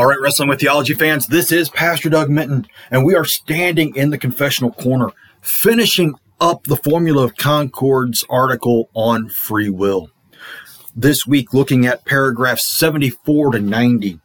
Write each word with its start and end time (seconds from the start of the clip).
All 0.00 0.06
right, 0.06 0.18
Wrestling 0.18 0.48
with 0.48 0.60
Theology 0.60 0.94
fans, 0.94 1.26
this 1.26 1.52
is 1.52 1.68
Pastor 1.68 2.08
Doug 2.08 2.30
Minton, 2.30 2.66
and 2.90 3.04
we 3.04 3.14
are 3.14 3.24
standing 3.26 3.94
in 3.94 4.08
the 4.08 4.16
confessional 4.16 4.72
corner, 4.72 5.10
finishing 5.42 6.14
up 6.40 6.64
the 6.64 6.78
Formula 6.78 7.22
of 7.22 7.36
Concord's 7.36 8.24
article 8.30 8.88
on 8.94 9.28
free 9.28 9.68
will. 9.68 10.08
This 10.96 11.26
week, 11.26 11.52
looking 11.52 11.84
at 11.84 12.06
paragraphs 12.06 12.66
74 12.66 13.50
to 13.50 13.58
90, 13.58 14.18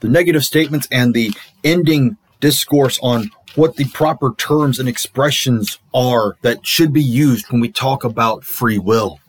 the 0.00 0.08
negative 0.08 0.44
statements 0.44 0.88
and 0.90 1.14
the 1.14 1.30
ending 1.62 2.16
discourse 2.40 2.98
on 3.00 3.30
what 3.54 3.76
the 3.76 3.84
proper 3.90 4.34
terms 4.36 4.80
and 4.80 4.88
expressions 4.88 5.78
are 5.94 6.36
that 6.42 6.66
should 6.66 6.92
be 6.92 7.00
used 7.00 7.48
when 7.52 7.60
we 7.60 7.70
talk 7.70 8.02
about 8.02 8.42
free 8.42 8.78
will. 8.78 9.20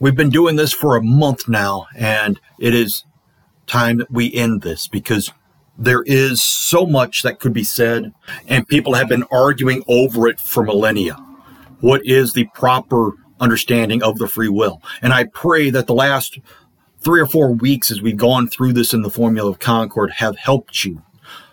We've 0.00 0.16
been 0.16 0.30
doing 0.30 0.56
this 0.56 0.72
for 0.72 0.96
a 0.96 1.02
month 1.02 1.48
now, 1.48 1.86
and 1.94 2.40
it 2.58 2.74
is 2.74 3.04
time 3.66 3.98
that 3.98 4.10
we 4.10 4.32
end 4.32 4.62
this 4.62 4.88
because 4.88 5.32
there 5.78 6.02
is 6.02 6.42
so 6.42 6.86
much 6.86 7.22
that 7.22 7.38
could 7.38 7.52
be 7.52 7.64
said, 7.64 8.12
and 8.48 8.66
people 8.66 8.94
have 8.94 9.08
been 9.08 9.24
arguing 9.30 9.82
over 9.88 10.26
it 10.28 10.40
for 10.40 10.62
millennia. 10.62 11.14
What 11.80 12.04
is 12.06 12.32
the 12.32 12.48
proper 12.54 13.12
understanding 13.38 14.02
of 14.02 14.18
the 14.18 14.28
free 14.28 14.48
will? 14.48 14.80
And 15.02 15.12
I 15.12 15.24
pray 15.24 15.70
that 15.70 15.86
the 15.86 15.94
last 15.94 16.38
three 17.00 17.20
or 17.20 17.26
four 17.26 17.52
weeks 17.52 17.90
as 17.90 18.00
we've 18.00 18.16
gone 18.16 18.48
through 18.48 18.72
this 18.72 18.94
in 18.94 19.02
the 19.02 19.10
Formula 19.10 19.50
of 19.50 19.58
Concord 19.58 20.12
have 20.12 20.38
helped 20.38 20.84
you. 20.84 21.02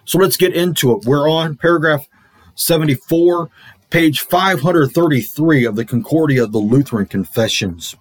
So 0.06 0.18
let's 0.18 0.38
get 0.38 0.54
into 0.54 0.92
it. 0.94 1.06
We're 1.06 1.30
on 1.30 1.58
paragraph 1.58 2.08
74, 2.56 3.50
page 3.90 4.22
533 4.22 5.66
of 5.66 5.76
the 5.76 5.86
Concordia 5.86 6.44
of 6.44 6.52
the 6.52 6.60
Lutheran 6.60 7.06
Confessions. 7.06 7.96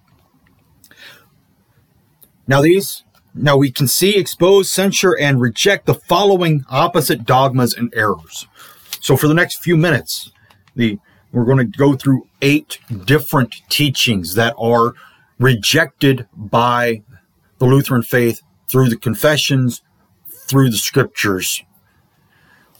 Now, 2.47 2.61
these 2.61 3.03
now 3.33 3.57
we 3.57 3.71
can 3.71 3.87
see, 3.87 4.17
expose, 4.17 4.71
censure, 4.71 5.17
and 5.19 5.41
reject 5.41 5.85
the 5.85 5.95
following 5.95 6.65
opposite 6.69 7.25
dogmas 7.25 7.73
and 7.73 7.91
errors. 7.95 8.47
So 8.99 9.17
for 9.17 9.27
the 9.27 9.33
next 9.33 9.63
few 9.63 9.75
minutes, 9.75 10.31
the 10.75 10.99
we're 11.31 11.45
going 11.45 11.57
to 11.57 11.77
go 11.77 11.95
through 11.95 12.27
eight 12.43 12.79
different 13.05 13.55
teachings 13.67 14.35
that 14.35 14.53
are 14.57 14.93
rejected 15.39 16.27
by 16.35 17.01
the 17.57 17.65
Lutheran 17.65 18.03
faith 18.03 18.41
through 18.69 18.89
the 18.89 18.97
confessions, 18.97 19.81
through 20.29 20.69
the 20.69 20.77
scriptures. 20.77 21.63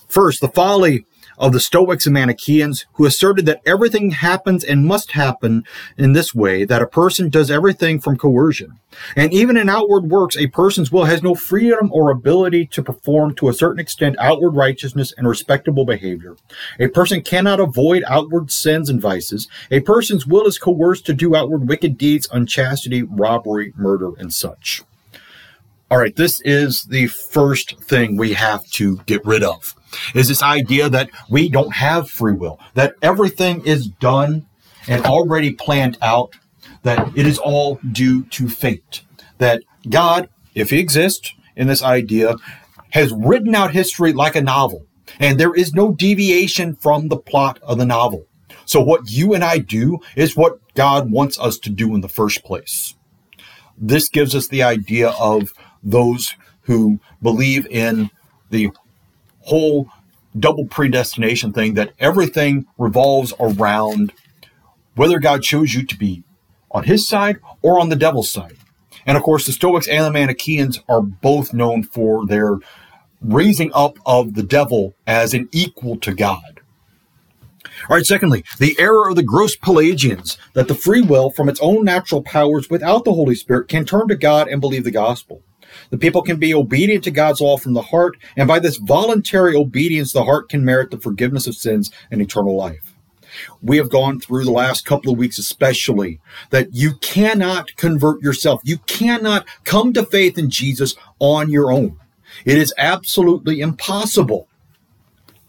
First, 0.08 0.40
the 0.40 0.48
folly 0.48 1.08
of 1.44 1.52
the 1.52 1.60
Stoics 1.60 2.06
and 2.06 2.14
Manichaeans 2.14 2.86
who 2.94 3.06
asserted 3.06 3.46
that 3.46 3.62
everything 3.66 4.12
happens 4.12 4.64
and 4.64 4.86
must 4.86 5.12
happen 5.12 5.66
in 5.98 6.14
this 6.14 6.34
way, 6.34 6.64
that 6.64 6.82
a 6.82 6.88
person 6.88 7.28
does 7.30 7.52
everything 7.52 8.00
from 8.00 8.16
coercion. 8.16 8.80
And 9.18 9.34
even 9.34 9.58
in 9.58 9.68
outward 9.68 10.10
works, 10.10 10.38
a 10.38 10.48
person's 10.48 10.90
will 10.90 11.04
has 11.04 11.22
no 11.22 11.36
freedom 11.36 11.92
or 11.92 12.12
ability 12.12 12.68
to 12.68 12.82
perform 12.82 13.36
to 13.36 13.50
a 13.50 13.54
certain 13.54 13.82
extent 13.82 14.16
outward 14.20 14.52
righteousness 14.52 15.14
and 15.18 15.28
respectable 15.28 15.84
behavior. 15.84 16.38
A 16.80 16.88
person 16.88 17.22
cannot 17.22 17.60
avoid 17.60 18.06
outward 18.08 18.50
sins 18.50 18.90
and 18.90 19.02
vices. 19.02 19.50
A 19.70 19.82
person's 19.82 20.26
will 20.26 20.48
is 20.48 20.58
coerced 20.58 21.06
to 21.08 21.14
do 21.14 21.36
outward 21.36 21.68
wicked 21.68 21.98
deeds, 21.98 22.30
unchastity, 22.32 23.04
robbery, 23.04 23.74
murder, 23.76 24.12
and 24.18 24.34
such. 24.34 24.82
All 25.94 26.00
right, 26.00 26.16
this 26.16 26.42
is 26.42 26.86
the 26.86 27.06
first 27.06 27.80
thing 27.80 28.18
we 28.18 28.34
have 28.34 28.66
to 28.72 28.98
get 29.06 29.24
rid 29.24 29.44
of 29.44 29.76
is 30.16 30.28
this 30.28 30.42
idea 30.42 30.90
that 30.90 31.12
we 31.30 31.50
don't 31.50 31.76
have 31.76 32.10
free 32.10 32.34
will, 32.34 32.60
that 32.74 32.96
everything 33.04 33.64
is 33.64 33.90
done 33.90 34.48
and 34.88 35.06
already 35.06 35.52
planned 35.52 36.00
out, 36.02 36.34
that 36.82 37.16
it 37.16 37.28
is 37.28 37.38
all 37.38 37.80
due 37.92 38.24
to 38.24 38.50
fate, 38.50 39.04
that 39.38 39.62
God, 39.88 40.30
if 40.56 40.72
he 40.72 40.80
exists 40.80 41.32
in 41.56 41.68
this 41.68 41.84
idea, 41.84 42.38
has 42.90 43.14
written 43.16 43.54
out 43.54 43.74
history 43.74 44.14
like 44.14 44.36
a 44.36 44.42
novel, 44.42 44.88
and 45.20 45.40
there 45.40 45.54
is 45.54 45.76
no 45.76 45.92
deviation 45.92 46.76
from 46.76 47.10
the 47.10 47.18
plot 47.18 47.60
of 47.62 47.78
the 47.78 47.86
novel. 47.86 48.26
So 48.66 48.82
what 48.82 49.12
you 49.12 49.36
and 49.36 49.44
I 49.44 49.60
do 49.60 50.00
is 50.16 50.36
what 50.36 50.58
God 50.74 51.12
wants 51.12 51.40
us 51.40 51.60
to 51.60 51.70
do 51.70 51.94
in 51.94 52.02
the 52.02 52.10
first 52.10 52.44
place. 52.44 52.96
This 53.78 54.10
gives 54.10 54.34
us 54.34 54.48
the 54.48 54.64
idea 54.64 55.10
of 55.10 55.54
those 55.84 56.36
who 56.64 57.00
believe 57.22 57.66
in 57.68 58.10
the 58.50 58.72
whole 59.42 59.90
double 60.38 60.66
predestination 60.66 61.54
thing 61.54 61.74
that 61.76 61.94
everything 62.00 62.66
revolves 62.78 63.34
around 63.40 64.14
whether 64.96 65.20
God 65.20 65.44
chose 65.44 65.74
you 65.74 65.86
to 65.86 65.98
be 65.98 66.24
on 66.72 66.84
his 66.84 67.08
side 67.08 67.38
or 67.62 67.80
on 67.80 67.90
the 67.90 67.96
devil's 67.96 68.32
side. 68.32 68.58
And 69.06 69.18
of 69.18 69.24
course, 69.24 69.46
the 69.46 69.52
Stoics 69.52 69.88
and 69.88 70.06
the 70.06 70.12
Manichaeans 70.12 70.80
are 70.88 71.02
both 71.02 71.54
known 71.54 71.84
for 71.84 72.26
their 72.26 72.58
raising 73.22 73.72
up 73.74 73.98
of 74.06 74.34
the 74.34 74.44
devil 74.44 74.96
as 75.06 75.34
an 75.34 75.50
equal 75.52 75.98
to 75.98 76.14
God. 76.14 76.62
All 77.90 77.98
right, 77.98 78.06
secondly, 78.06 78.44
the 78.60 78.76
error 78.80 79.10
of 79.10 79.16
the 79.16 79.24
gross 79.24 79.56
Pelagians 79.56 80.38
that 80.54 80.68
the 80.68 80.76
free 80.76 81.02
will 81.02 81.30
from 81.32 81.50
its 81.50 81.60
own 81.60 81.84
natural 81.84 82.22
powers 82.22 82.70
without 82.70 83.04
the 83.04 83.14
Holy 83.14 83.36
Spirit 83.36 83.68
can 83.68 83.86
turn 83.86 84.08
to 84.08 84.16
God 84.16 84.48
and 84.48 84.62
believe 84.62 84.84
the 84.84 84.92
gospel. 84.92 85.43
The 85.90 85.98
people 85.98 86.22
can 86.22 86.38
be 86.38 86.54
obedient 86.54 87.04
to 87.06 87.12
God's 87.12 87.42
law 87.42 87.58
from 87.58 87.74
the 87.74 87.82
heart, 87.82 88.18
and 88.36 88.48
by 88.48 88.60
this 88.60 88.78
voluntary 88.78 89.56
obedience, 89.56 90.14
the 90.14 90.24
heart 90.24 90.50
can 90.50 90.66
merit 90.66 90.92
the 90.92 91.00
forgiveness 91.00 91.48
of 91.48 91.56
sins 91.56 91.92
and 92.12 92.22
eternal 92.22 92.56
life. 92.56 92.94
We 93.62 93.78
have 93.78 93.90
gone 93.90 94.20
through 94.20 94.46
the 94.46 94.52
last 94.52 94.86
couple 94.86 95.12
of 95.12 95.18
weeks, 95.18 95.40
especially, 95.40 96.20
that 96.52 96.74
you 96.74 96.94
cannot 96.96 97.76
convert 97.76 98.22
yourself. 98.22 98.62
You 98.64 98.78
cannot 98.80 99.48
come 99.64 99.94
to 99.94 100.06
faith 100.06 100.38
in 100.38 100.50
Jesus 100.50 100.96
on 101.20 101.50
your 101.50 101.72
own. 101.72 102.00
It 102.46 102.58
is 102.58 102.74
absolutely 102.78 103.60
impossible. 103.60 104.48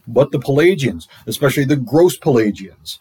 But 0.07 0.33
the 0.33 0.39
Pelagians, 0.39 1.09
especially 1.27 1.65
the 1.65 1.77
gross 1.77 2.17
Pelagians, 2.17 2.99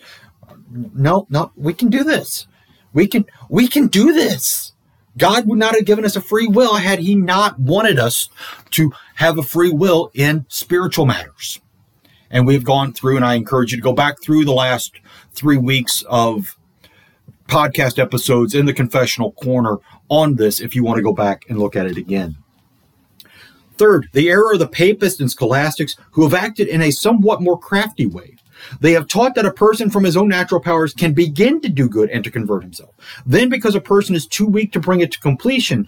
no, 0.71 1.27
no, 1.29 1.51
we 1.55 1.73
can 1.73 1.89
do 1.89 2.03
this. 2.03 2.47
We 2.93 3.07
can, 3.07 3.25
we 3.49 3.67
can 3.67 3.87
do 3.87 4.13
this. 4.13 4.72
God 5.17 5.47
would 5.47 5.59
not 5.59 5.75
have 5.75 5.85
given 5.85 6.05
us 6.05 6.15
a 6.15 6.21
free 6.21 6.47
will 6.47 6.75
had 6.75 6.99
he 6.99 7.15
not 7.15 7.59
wanted 7.59 7.99
us 7.99 8.29
to 8.71 8.91
have 9.15 9.37
a 9.37 9.43
free 9.43 9.69
will 9.69 10.09
in 10.13 10.45
spiritual 10.49 11.05
matters. 11.05 11.59
And 12.31 12.47
we've 12.47 12.63
gone 12.63 12.93
through, 12.93 13.15
and 13.15 13.25
I 13.25 13.35
encourage 13.35 13.71
you 13.71 13.77
to 13.77 13.83
go 13.83 13.93
back 13.93 14.21
through 14.21 14.45
the 14.45 14.53
last 14.53 14.99
three 15.33 15.57
weeks 15.57 16.03
of 16.09 16.57
podcast 17.47 17.99
episodes 17.99 18.55
in 18.55 18.65
the 18.65 18.73
confessional 18.73 19.33
corner 19.33 19.77
on 20.09 20.35
this 20.35 20.59
if 20.59 20.75
you 20.75 20.83
want 20.83 20.97
to 20.97 21.03
go 21.03 21.13
back 21.13 21.45
and 21.47 21.59
look 21.59 21.75
at 21.75 21.85
it 21.85 21.97
again. 21.97 22.37
Third, 23.77 24.07
the 24.13 24.29
error 24.29 24.53
of 24.53 24.59
the 24.59 24.67
papists 24.67 25.19
and 25.19 25.29
scholastics 25.29 25.95
who 26.11 26.23
have 26.23 26.33
acted 26.33 26.67
in 26.67 26.81
a 26.81 26.91
somewhat 26.91 27.41
more 27.41 27.59
crafty 27.59 28.05
way. 28.05 28.32
They 28.79 28.93
have 28.93 29.07
taught 29.07 29.35
that 29.35 29.45
a 29.45 29.51
person 29.51 29.89
from 29.89 30.03
his 30.03 30.17
own 30.17 30.27
natural 30.27 30.61
powers 30.61 30.93
can 30.93 31.13
begin 31.13 31.61
to 31.61 31.69
do 31.69 31.89
good 31.89 32.09
and 32.09 32.23
to 32.23 32.31
convert 32.31 32.63
himself. 32.63 32.93
Then, 33.25 33.49
because 33.49 33.75
a 33.75 33.81
person 33.81 34.15
is 34.15 34.27
too 34.27 34.47
weak 34.47 34.71
to 34.73 34.79
bring 34.79 35.01
it 35.01 35.11
to 35.11 35.19
completion, 35.19 35.87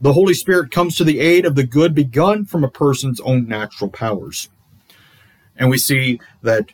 the 0.00 0.12
Holy 0.12 0.34
Spirit 0.34 0.70
comes 0.70 0.96
to 0.96 1.04
the 1.04 1.20
aid 1.20 1.44
of 1.44 1.54
the 1.54 1.64
good 1.64 1.94
begun 1.94 2.44
from 2.44 2.64
a 2.64 2.70
person's 2.70 3.20
own 3.20 3.46
natural 3.46 3.90
powers. 3.90 4.48
And 5.56 5.68
we 5.68 5.78
see 5.78 6.20
that 6.42 6.70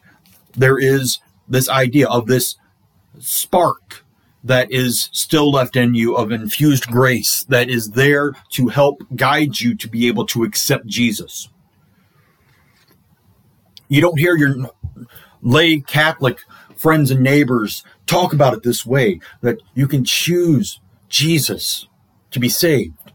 there 0.53 0.79
is 0.79 1.19
this 1.49 1.69
idea 1.69 2.09
of 2.09 2.27
this 2.27 2.57
spark 3.19 4.05
that 4.45 4.71
is 4.71 5.09
still 5.13 5.51
left 5.51 5.75
in 5.75 5.95
you 5.95 6.15
of 6.15 6.31
infused 6.31 6.87
grace 6.87 7.45
that 7.49 7.69
is 7.69 7.91
there 7.91 8.33
to 8.51 8.69
help 8.69 9.03
guide 9.17 9.61
you 9.61 9.75
to 9.75 9.89
be 9.89 10.07
able 10.07 10.25
to 10.27 10.45
accept 10.45 10.87
Jesus. 10.87 11.49
You 13.89 14.01
don't 14.01 14.19
hear 14.19 14.37
your 14.37 14.71
lay 15.47 15.79
Catholic 15.79 16.41
friends 16.77 17.11
and 17.11 17.21
neighbors 17.21 17.85
talk 18.05 18.33
about 18.33 18.53
it 18.53 18.65
this 18.65 18.85
way 18.85 19.21
that 19.41 19.63
you 19.75 19.87
can 19.87 20.05
choose 20.05 20.81
Jesus 21.09 21.87
to 22.33 22.41
be 22.41 22.49
saved. 22.49 23.13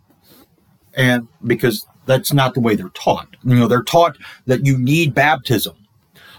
And 0.93 1.27
because 1.45 1.85
that's 2.05 2.33
not 2.33 2.53
the 2.53 2.61
way 2.61 2.75
they're 2.75 2.89
taught. 2.89 3.35
You 3.43 3.55
know, 3.55 3.67
they're 3.67 3.83
taught 3.83 4.17
that 4.45 4.65
you 4.65 4.77
need 4.77 5.13
baptism. 5.13 5.75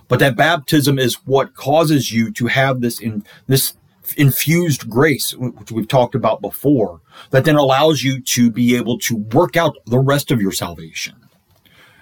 But 0.08 0.18
that 0.18 0.36
baptism 0.36 0.98
is 0.98 1.14
what 1.26 1.54
causes 1.54 2.10
you 2.10 2.32
to 2.32 2.46
have 2.46 2.80
this 2.80 2.98
in 2.98 3.24
this 3.46 3.74
infused 4.16 4.90
grace, 4.90 5.34
which 5.36 5.72
we've 5.72 5.88
talked 5.88 6.14
about 6.14 6.40
before, 6.40 7.00
that 7.30 7.44
then 7.44 7.56
allows 7.56 8.02
you 8.02 8.20
to 8.20 8.50
be 8.50 8.76
able 8.76 8.98
to 8.98 9.16
work 9.16 9.56
out 9.56 9.76
the 9.86 9.98
rest 9.98 10.30
of 10.30 10.40
your 10.40 10.52
salvation. 10.52 11.14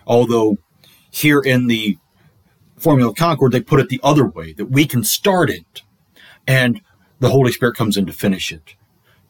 Although 0.06 0.58
here 1.10 1.40
in 1.40 1.66
the 1.66 1.98
Formula 2.80 3.14
Concord, 3.14 3.52
they 3.52 3.60
put 3.60 3.80
it 3.80 3.88
the 3.88 4.00
other 4.02 4.26
way 4.26 4.52
that 4.54 4.66
we 4.66 4.86
can 4.86 5.04
start 5.04 5.50
it 5.50 5.82
and 6.46 6.80
the 7.20 7.30
Holy 7.30 7.52
Spirit 7.52 7.76
comes 7.76 7.96
in 7.96 8.06
to 8.06 8.12
finish 8.12 8.50
it. 8.50 8.74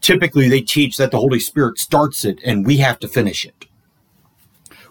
Typically, 0.01 0.49
they 0.49 0.61
teach 0.61 0.97
that 0.97 1.11
the 1.11 1.19
Holy 1.19 1.41
Spirit 1.41 1.79
starts 1.79 2.25
it 2.25 2.39
and 2.45 2.65
we 2.65 2.79
have 2.79 2.99
to 3.01 3.09
finish 3.09 3.45
it, 3.45 3.67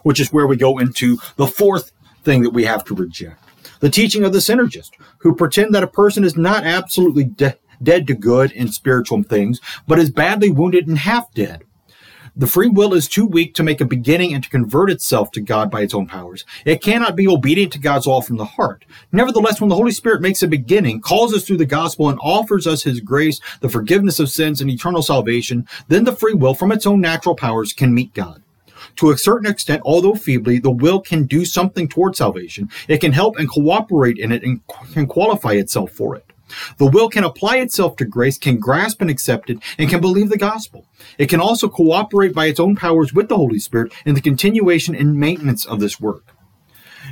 which 0.03 0.19
is 0.19 0.31
where 0.31 0.45
we 0.45 0.57
go 0.57 0.77
into 0.77 1.17
the 1.37 1.47
fourth 1.47 1.91
thing 2.23 2.43
that 2.43 2.51
we 2.51 2.65
have 2.65 2.83
to 2.85 2.93
reject 2.93 3.49
the 3.79 3.89
teaching 3.89 4.23
of 4.23 4.33
the 4.33 4.39
synergist, 4.39 4.91
who 5.19 5.35
pretend 5.35 5.73
that 5.73 5.83
a 5.83 5.87
person 5.87 6.23
is 6.23 6.37
not 6.37 6.63
absolutely 6.63 7.23
de- 7.23 7.57
dead 7.81 8.07
to 8.07 8.13
good 8.13 8.51
in 8.51 8.67
spiritual 8.67 9.23
things, 9.23 9.59
but 9.87 9.99
is 9.99 10.11
badly 10.11 10.49
wounded 10.49 10.87
and 10.87 10.99
half 10.99 11.33
dead. 11.33 11.63
The 12.39 12.47
free 12.47 12.69
will 12.69 12.93
is 12.93 13.09
too 13.09 13.25
weak 13.25 13.53
to 13.55 13.63
make 13.63 13.81
a 13.81 13.85
beginning 13.85 14.33
and 14.33 14.41
to 14.41 14.49
convert 14.49 14.89
itself 14.89 15.29
to 15.31 15.41
God 15.41 15.69
by 15.69 15.81
its 15.81 15.93
own 15.93 16.07
powers. 16.07 16.45
It 16.63 16.81
cannot 16.81 17.17
be 17.17 17.27
obedient 17.27 17.73
to 17.73 17.79
God's 17.79 18.07
law 18.07 18.21
from 18.21 18.37
the 18.37 18.45
heart. 18.45 18.85
Nevertheless, 19.11 19.59
when 19.59 19.69
the 19.69 19.75
Holy 19.75 19.91
Spirit 19.91 20.21
makes 20.21 20.41
a 20.41 20.47
beginning, 20.47 21.01
calls 21.01 21.33
us 21.33 21.43
through 21.43 21.57
the 21.57 21.65
gospel, 21.65 22.07
and 22.07 22.17
offers 22.23 22.65
us 22.65 22.83
his 22.83 23.01
grace, 23.01 23.41
the 23.59 23.67
forgiveness 23.67 24.21
of 24.21 24.29
sins, 24.29 24.61
and 24.61 24.69
eternal 24.69 25.01
salvation, 25.01 25.67
then 25.89 26.05
the 26.05 26.15
free 26.15 26.33
will, 26.33 26.53
from 26.53 26.71
its 26.71 26.87
own 26.87 27.01
natural 27.01 27.35
powers, 27.35 27.73
can 27.73 27.93
meet 27.93 28.13
God. 28.13 28.41
To 28.95 29.11
a 29.11 29.17
certain 29.17 29.51
extent, 29.51 29.81
although 29.83 30.15
feebly, 30.15 30.59
the 30.59 30.71
will 30.71 31.01
can 31.01 31.25
do 31.25 31.43
something 31.43 31.89
toward 31.89 32.15
salvation. 32.15 32.69
It 32.87 33.01
can 33.01 33.11
help 33.11 33.37
and 33.37 33.49
cooperate 33.49 34.17
in 34.17 34.31
it 34.31 34.43
and 34.43 34.61
can 34.93 35.07
qualify 35.07 35.53
itself 35.53 35.91
for 35.91 36.15
it. 36.15 36.25
The 36.77 36.85
will 36.85 37.09
can 37.09 37.23
apply 37.23 37.57
itself 37.57 37.95
to 37.97 38.05
grace, 38.05 38.37
can 38.37 38.57
grasp 38.57 39.01
and 39.01 39.09
accept 39.09 39.49
it, 39.49 39.59
and 39.77 39.89
can 39.89 40.01
believe 40.01 40.29
the 40.29 40.37
gospel. 40.37 40.85
It 41.17 41.29
can 41.29 41.39
also 41.39 41.69
cooperate 41.69 42.33
by 42.33 42.45
its 42.45 42.59
own 42.59 42.75
powers 42.75 43.13
with 43.13 43.29
the 43.29 43.37
Holy 43.37 43.59
Spirit 43.59 43.93
in 44.05 44.15
the 44.15 44.21
continuation 44.21 44.95
and 44.95 45.19
maintenance 45.19 45.65
of 45.65 45.79
this 45.79 45.99
work. 45.99 46.35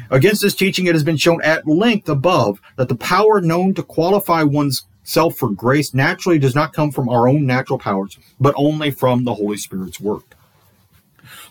Against 0.10 0.42
this 0.42 0.56
teaching, 0.56 0.86
it 0.86 0.96
has 0.96 1.04
been 1.04 1.18
shown 1.18 1.42
at 1.42 1.68
length 1.68 2.08
above 2.08 2.62
that 2.78 2.88
the 2.88 2.96
power 2.96 3.42
known 3.42 3.74
to 3.74 3.84
qualify 3.84 4.44
one's 4.44 4.86
self 5.04 5.38
for 5.38 5.50
grace 5.50 5.94
naturally 5.94 6.40
does 6.40 6.56
not 6.56 6.74
come 6.74 6.92
from 6.92 7.10
our 7.10 7.28
own 7.28 7.46
natural 7.46 7.80
powers, 7.80 8.18
but 8.40 8.54
only 8.58 8.92
from 8.92 9.24
the 9.24 9.36
Holy 9.36 9.58
Spirit's 9.58 10.00
work. 10.00 10.36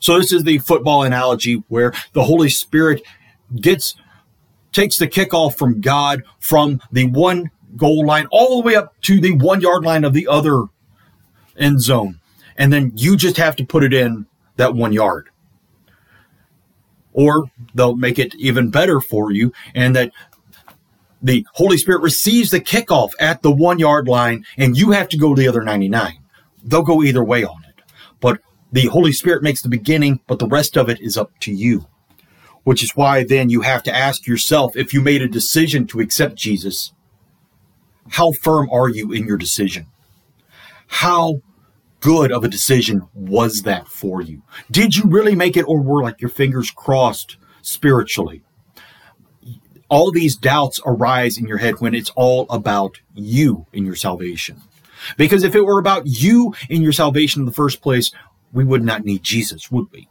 So 0.00 0.19
this 0.19 0.32
is 0.32 0.44
the 0.44 0.59
football 0.59 1.03
analogy 1.03 1.62
where 1.69 1.93
the 2.12 2.25
Holy 2.25 2.49
Spirit 2.49 3.03
gets 3.55 3.94
takes 4.73 4.99
the 4.99 5.09
kickoff 5.09 5.56
from 5.56 5.81
God 5.81 6.23
from 6.39 6.82
the 6.93 7.06
one 7.06 7.50
goal 7.76 8.05
line 8.06 8.26
all 8.31 8.61
the 8.61 8.67
way 8.67 8.75
up 8.75 9.00
to 9.02 9.20
the 9.20 9.32
one 9.32 9.61
yard 9.61 9.84
line 9.84 10.05
of 10.05 10.12
the 10.12 10.26
other 10.26 10.64
end 11.58 11.81
zone. 11.81 12.20
And 12.56 12.73
then 12.73 12.93
you 12.94 13.17
just 13.17 13.37
have 13.37 13.56
to 13.56 13.64
put 13.64 13.84
it 13.84 13.93
in 13.93 14.26
that 14.56 14.75
one 14.75 14.93
yard. 14.93 15.28
Or 17.12 17.50
they'll 17.75 17.96
make 17.96 18.19
it 18.19 18.34
even 18.34 18.70
better 18.70 19.00
for 19.00 19.32
you 19.32 19.52
and 19.75 19.96
that 19.96 20.12
the 21.23 21.46
Holy 21.55 21.78
Spirit 21.78 22.02
receives 22.02 22.50
the 22.50 22.61
kickoff 22.61 23.12
at 23.19 23.43
the 23.43 23.50
one 23.50 23.79
yard 23.79 24.06
line 24.06 24.44
and 24.56 24.76
you 24.76 24.90
have 24.93 25.08
to 25.11 25.19
go 25.19 25.34
the 25.34 25.49
other 25.49 25.62
99. 25.62 26.19
They'll 26.62 26.82
go 26.82 27.02
either 27.02 27.25
way 27.25 27.44
on 27.44 27.64
it. 27.64 27.82
But 28.20 28.40
the 28.72 28.87
Holy 28.87 29.12
Spirit 29.12 29.43
makes 29.43 29.62
the 29.62 29.69
beginning, 29.69 30.20
but 30.26 30.38
the 30.38 30.49
rest 30.49 30.76
of 30.76 30.88
it 30.88 31.00
is 31.00 31.17
up 31.17 31.31
to 31.40 31.52
you. 31.52 31.87
Which 32.64 32.82
is 32.82 32.96
why 32.96 33.22
then 33.25 33.49
you 33.49 33.61
have 33.61 33.82
to 33.84 33.94
ask 33.94 34.26
yourself 34.26 34.76
if 34.76 34.93
you 34.93 35.00
made 35.00 35.22
a 35.22 35.29
decision 35.29 35.87
to 35.88 36.00
accept 36.00 36.34
Jesus, 36.34 36.93
how 38.11 38.32
firm 38.32 38.69
are 38.70 38.88
you 38.88 39.12
in 39.12 39.26
your 39.26 39.37
decision? 39.37 39.87
How 40.87 41.41
good 42.00 42.31
of 42.31 42.44
a 42.44 42.49
decision 42.49 43.08
was 43.14 43.62
that 43.62 43.88
for 43.88 44.20
you? 44.23 44.43
Did 44.70 44.97
you 44.97 45.05
really 45.05 45.35
make 45.35 45.56
it 45.56 45.64
or 45.64 45.81
were 45.81 46.03
like 46.03 46.20
your 46.20 46.31
fingers 46.31 46.70
crossed 46.70 47.37
spiritually? 47.62 48.43
All 49.88 50.11
these 50.11 50.37
doubts 50.37 50.81
arise 50.85 51.38
in 51.38 51.47
your 51.47 51.58
head 51.58 51.81
when 51.81 51.94
it's 51.94 52.11
all 52.11 52.47
about 52.50 53.00
you 53.14 53.67
and 53.73 53.87
your 53.87 53.94
salvation. 53.94 54.62
Because 55.17 55.44
if 55.44 55.55
it 55.55 55.64
were 55.64 55.79
about 55.79 56.06
you 56.06 56.55
and 56.70 56.82
your 56.82 56.93
salvation 56.93 57.43
in 57.43 57.47
the 57.47 57.53
first 57.53 57.81
place, 57.81 58.11
we 58.53 58.64
would 58.64 58.85
not 58.85 59.05
need 59.05 59.23
Jesus, 59.23 59.70
would 59.70 59.87
we? 59.93 60.08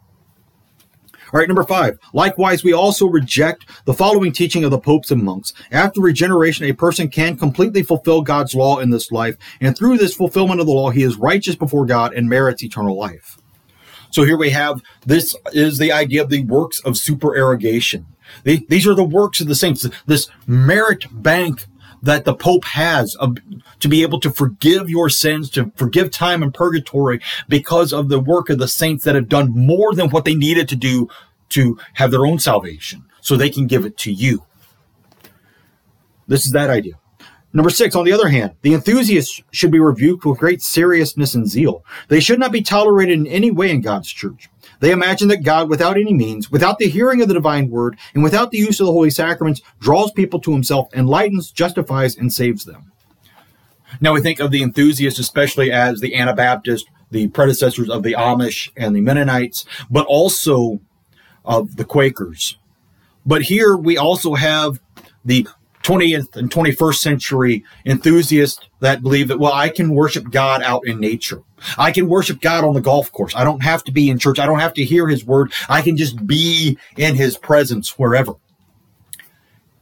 All 1.33 1.39
right, 1.39 1.48
number 1.48 1.63
five. 1.63 1.98
Likewise, 2.13 2.63
we 2.63 2.74
also 2.74 3.07
reject 3.07 3.66
the 3.86 3.94
following 3.94 4.31
teaching 4.31 4.63
of 4.63 4.72
the 4.72 4.80
popes 4.80 5.12
and 5.12 5.24
monks. 5.24 5.54
After 5.72 6.01
regeneration, 6.01 6.66
a 6.66 6.74
person 6.74 7.10
can 7.10 7.38
completely 7.38 7.83
fulfill 7.83 8.22
God's 8.22 8.56
law 8.56 8.80
in 8.80 8.92
this 8.92 9.12
life, 9.12 9.36
and 9.60 9.77
through 9.77 9.98
this 9.98 10.16
fulfillment 10.16 10.60
of 10.60 10.68
the 10.68 10.74
law, 10.74 10.92
he 10.92 11.04
is 11.04 11.18
righteous 11.18 11.56
before 11.56 11.86
God 11.86 12.13
and 12.13 12.30
merits 12.30 12.63
eternal 12.63 12.98
life. 12.98 13.38
So 14.12 14.24
here 14.24 14.38
we 14.38 14.51
have 14.51 14.81
this 15.06 15.36
is 15.51 15.77
the 15.77 15.92
idea 15.92 16.22
of 16.22 16.30
the 16.30 16.44
works 16.44 16.80
of 16.80 16.95
supererogation. 16.95 18.06
These 18.44 18.88
are 18.88 18.95
the 18.95 19.04
works 19.04 19.42
of 19.42 19.48
the 19.48 19.56
saints, 19.56 19.88
this 20.06 20.30
merit 20.48 21.06
bank 21.12 21.66
that 22.06 22.24
the 22.24 22.36
Pope 22.36 22.66
has 22.66 23.16
of, 23.16 23.38
to 23.80 23.88
be 23.88 24.04
able 24.04 24.19
to 24.19 24.30
forgive 24.30 24.90
your 24.90 25.10
sins, 25.10 25.50
to 25.52 25.72
forgive 25.75 26.12
time 26.12 26.44
in 26.44 26.52
purgatory 26.52 27.19
because 27.50 27.92
of 27.92 28.10
the 28.10 28.19
work 28.19 28.50
of 28.50 28.60
the 28.60 28.68
saints 28.68 29.04
that 29.04 29.16
have 29.16 29.28
done 29.28 29.52
more 29.52 29.94
than 29.94 30.10
what 30.10 30.24
they 30.24 30.36
needed 30.36 30.69
to 30.69 30.75
do 30.75 31.10
to 31.50 31.78
have 31.96 32.12
their 32.12 32.25
own 32.25 32.40
salvation 32.40 33.06
so 33.22 33.36
they 33.36 33.50
can 33.50 33.66
give 33.66 33.86
it 33.86 33.98
to 33.98 34.12
you. 34.12 34.44
This 36.28 36.46
is 36.46 36.52
that 36.52 36.69
idea. 36.69 36.94
Number 37.54 37.69
six, 37.69 37.96
on 37.96 38.06
the 38.06 38.12
other 38.12 38.28
hand, 38.28 38.52
the 38.62 38.74
enthusiasts 38.74 39.42
should 39.52 39.72
be 39.72 39.80
rebuked 39.80 40.25
with 40.25 40.40
great 40.40 40.62
seriousness 40.62 41.34
and 41.34 41.48
zeal. 41.48 41.86
They 42.10 42.19
should 42.19 42.40
not 42.40 42.52
be 42.52 42.62
tolerated 42.62 43.18
in 43.18 43.28
any 43.28 43.50
way 43.50 43.72
in 43.72 43.81
God's 43.81 44.12
church. 44.12 44.50
They 44.80 44.92
imagine 44.92 45.27
that 45.30 45.44
God, 45.44 45.69
without 45.69 45.98
any 45.98 46.13
means, 46.13 46.51
without 46.51 46.77
the 46.77 46.88
hearing 46.88 47.22
of 47.22 47.27
the 47.27 47.33
divine 47.33 47.69
word, 47.69 47.98
and 48.13 48.24
without 48.24 48.51
the 48.51 48.57
use 48.57 48.80
of 48.80 48.86
the 48.86 48.92
holy 48.92 49.10
sacraments, 49.10 49.62
draws 49.80 50.12
people 50.12 50.39
to 50.42 50.51
himself, 50.51 50.94
enlightens, 50.94 51.51
justifies, 51.51 52.16
and 52.16 52.31
saves 52.31 52.66
them. 52.66 52.92
Now 54.01 54.13
we 54.13 54.22
think 54.22 54.39
of 54.39 54.51
the 54.51 54.63
enthusiasts, 54.63 55.19
especially 55.19 55.72
as 55.72 56.00
the 56.01 56.16
Anabaptists, 56.16 56.89
the 57.12 57.27
predecessors 57.30 57.89
of 57.89 58.04
the 58.04 58.13
Amish 58.13 58.69
and 58.75 58.95
the 58.95 59.01
Mennonites, 59.01 59.66
but 59.89 60.06
also 60.07 60.80
of 61.45 61.78
the 61.78 61.86
Quakers. 61.86 62.57
But 63.25 63.44
here 63.44 63.75
we 63.75 63.98
also 63.98 64.36
have 64.36 64.80
the 65.24 65.48
20th 65.85 66.35
and 66.35 66.49
21st 66.49 66.95
century 66.95 67.63
enthusiasts 67.85 68.59
that 68.79 69.03
believe 69.03 69.27
that, 69.27 69.39
well, 69.39 69.53
I 69.53 69.69
can 69.69 69.93
worship 69.93 70.31
God 70.31 70.63
out 70.63 70.87
in 70.87 70.99
nature. 70.99 71.43
I 71.77 71.91
can 71.91 72.09
worship 72.09 72.41
God 72.41 72.63
on 72.63 72.73
the 72.73 72.81
golf 72.81 73.11
course. 73.11 73.35
I 73.35 73.43
don't 73.43 73.63
have 73.63 73.83
to 73.83 73.91
be 73.91 74.09
in 74.09 74.17
church. 74.17 74.39
I 74.39 74.47
don't 74.47 74.59
have 74.59 74.73
to 74.75 74.83
hear 74.83 75.07
his 75.07 75.23
word. 75.23 75.53
I 75.69 75.81
can 75.81 75.95
just 75.95 76.25
be 76.25 76.79
in 76.97 77.15
his 77.15 77.37
presence 77.37 77.99
wherever. 77.99 78.33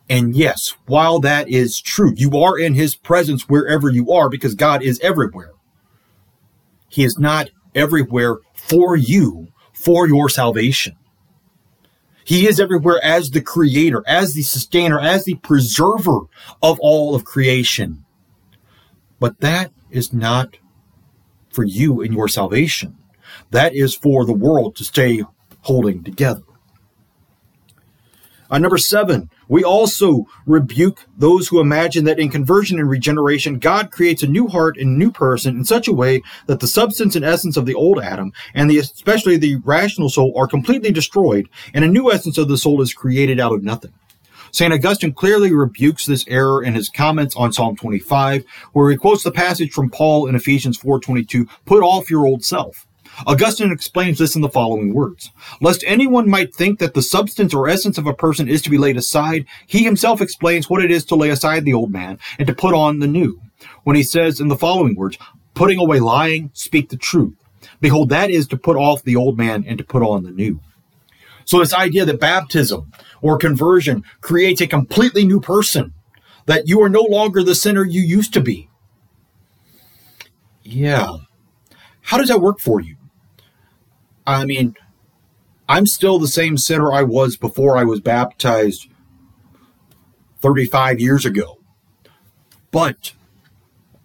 And 0.10 0.36
yes, 0.36 0.76
while 0.88 1.20
that 1.22 1.48
is 1.48 1.80
true, 1.80 2.14
you 2.18 2.38
are 2.38 2.60
in 2.60 2.74
his 2.74 2.96
presence 2.96 3.48
wherever 3.48 3.90
you 3.90 4.12
are 4.12 4.30
because 4.30 4.56
God 4.56 4.84
is 4.84 5.00
everywhere. 5.00 5.52
He 6.90 7.06
is 7.06 7.18
not 7.18 7.50
everywhere 7.74 8.38
for 8.54 8.98
you, 8.98 9.48
for 9.72 10.08
your 10.08 10.28
salvation. 10.28 10.98
He 12.24 12.48
is 12.48 12.60
everywhere 12.60 13.00
as 13.04 13.32
the 13.32 13.42
creator, 13.42 14.04
as 14.08 14.34
the 14.34 14.44
sustainer, 14.44 15.00
as 15.00 15.26
the 15.26 15.36
preserver 15.36 16.22
of 16.62 16.80
all 16.80 17.16
of 17.16 17.26
creation. 17.26 18.06
But 19.20 19.40
that 19.42 19.72
is 19.90 20.14
not 20.14 20.58
for 21.52 21.64
you 21.64 22.02
and 22.02 22.14
your 22.14 22.28
salvation. 22.28 22.98
That 23.52 23.76
is 23.76 23.96
for 23.96 24.26
the 24.26 24.34
world 24.34 24.76
to 24.78 24.84
stay 24.84 25.24
holding 25.62 26.04
together. 26.04 26.44
Uh, 28.54 28.60
number 28.60 28.78
seven, 28.78 29.32
we 29.48 29.64
also 29.64 30.28
rebuke 30.46 31.08
those 31.18 31.48
who 31.48 31.60
imagine 31.60 32.06
that 32.06 32.20
in 32.20 32.30
conversion 32.30 32.78
and 32.78 32.88
regeneration, 32.88 33.58
God 33.58 33.90
creates 33.90 34.22
a 34.22 34.28
new 34.28 34.48
heart 34.48 34.78
and 34.78 34.96
new 34.96 35.12
person 35.12 35.58
in 35.58 35.66
such 35.66 35.88
a 35.88 35.92
way 35.92 36.22
that 36.46 36.60
the 36.60 36.68
substance 36.68 37.16
and 37.16 37.26
essence 37.26 37.58
of 37.58 37.66
the 37.66 37.74
old 37.74 38.00
Adam, 38.00 38.32
and 38.54 38.70
the, 38.70 38.78
especially 38.78 39.38
the 39.38 39.56
rational 39.64 40.08
soul, 40.08 40.34
are 40.38 40.46
completely 40.46 40.92
destroyed, 40.92 41.50
and 41.74 41.84
a 41.84 41.88
new 41.88 42.12
essence 42.12 42.38
of 42.38 42.48
the 42.48 42.56
soul 42.56 42.80
is 42.80 42.94
created 42.94 43.40
out 43.40 43.54
of 43.54 43.64
nothing. 43.64 43.92
St. 44.52 44.72
Augustine 44.72 45.14
clearly 45.14 45.52
rebukes 45.52 46.06
this 46.06 46.24
error 46.28 46.64
in 46.64 46.76
his 46.76 46.90
comments 46.90 47.36
on 47.36 47.54
Psalm 47.54 47.76
25, 47.76 48.46
where 48.74 48.92
he 48.92 48.98
quotes 48.98 49.24
the 49.24 49.32
passage 49.32 49.72
from 49.72 49.90
Paul 49.90 50.28
in 50.28 50.36
Ephesians 50.36 50.78
4:22, 50.78 51.48
"Put 51.66 51.82
off 51.82 52.12
your 52.12 52.28
old 52.28 52.46
self." 52.46 52.86
Augustine 53.26 53.72
explains 53.72 54.18
this 54.18 54.36
in 54.36 54.42
the 54.42 54.50
following 54.50 54.94
words 54.94 55.32
Lest 55.62 55.84
anyone 55.86 56.30
might 56.30 56.54
think 56.54 56.80
that 56.80 56.94
the 56.94 57.02
substance 57.02 57.54
or 57.54 57.68
essence 57.68 57.98
of 57.98 58.08
a 58.08 58.14
person 58.14 58.48
is 58.48 58.62
to 58.64 58.70
be 58.70 58.78
laid 58.78 58.98
aside, 58.98 59.46
he 59.68 59.84
himself 59.84 60.22
explains 60.22 60.70
what 60.70 60.84
it 60.84 60.92
is 60.92 61.06
to 61.06 61.16
lay 61.16 61.30
aside 61.30 61.66
the 61.66 61.74
old 61.74 61.92
man 61.92 62.20
and 62.38 62.48
to 62.48 62.56
put 62.56 62.74
on 62.74 63.00
the 63.00 63.08
new. 63.08 63.40
When 63.84 63.96
he 63.96 64.04
says 64.04 64.40
in 64.40 64.48
the 64.48 64.58
following 64.58 64.96
words, 64.96 65.18
Putting 65.54 65.78
away 65.78 66.00
lying, 66.00 66.50
speak 66.54 66.90
the 66.90 66.98
truth. 66.98 67.36
Behold, 67.80 68.10
that 68.10 68.32
is 68.32 68.48
to 68.48 68.58
put 68.58 68.76
off 68.76 69.04
the 69.04 69.16
old 69.16 69.38
man 69.38 69.64
and 69.68 69.78
to 69.78 69.84
put 69.84 70.02
on 70.02 70.24
the 70.24 70.32
new. 70.32 70.60
So, 71.46 71.60
this 71.60 71.74
idea 71.74 72.06
that 72.06 72.20
baptism 72.20 72.92
or 73.22 73.38
conversion 73.38 74.04
creates 74.22 74.62
a 74.62 74.68
completely 74.68 75.26
new 75.26 75.40
person, 75.40 75.94
that 76.46 76.68
you 76.68 76.82
are 76.82 76.90
no 76.90 77.02
longer 77.02 77.44
the 77.44 77.56
sinner 77.56 77.84
you 77.84 78.02
used 78.02 78.34
to 78.34 78.42
be. 78.42 78.70
Yeah. 80.64 81.18
How 82.02 82.18
does 82.18 82.30
that 82.30 82.42
work 82.42 82.60
for 82.60 82.80
you? 82.80 82.96
I 84.26 84.46
mean, 84.46 84.76
I'm 85.68 85.86
still 85.86 86.20
the 86.20 86.28
same 86.28 86.58
sinner 86.58 86.92
I 86.92 87.04
was 87.04 87.38
before 87.38 87.78
I 87.78 87.84
was 87.84 88.00
baptized 88.00 88.88
35 90.42 91.00
years 91.00 91.26
ago. 91.26 91.60
But, 92.72 93.14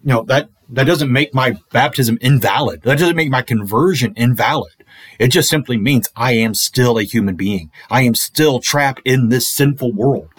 you 0.03 0.09
know, 0.09 0.23
that, 0.23 0.49
that 0.69 0.85
doesn't 0.85 1.11
make 1.11 1.33
my 1.33 1.57
baptism 1.71 2.17
invalid. 2.21 2.83
That 2.83 2.99
doesn't 2.99 3.15
make 3.15 3.29
my 3.29 3.41
conversion 3.41 4.13
invalid. 4.15 4.73
It 5.17 5.29
just 5.29 5.49
simply 5.49 5.77
means 5.77 6.09
I 6.15 6.33
am 6.33 6.53
still 6.53 6.97
a 6.97 7.03
human 7.03 7.35
being. 7.35 7.71
I 7.89 8.03
am 8.03 8.15
still 8.15 8.59
trapped 8.59 9.01
in 9.05 9.29
this 9.29 9.47
sinful 9.47 9.93
world. 9.93 10.29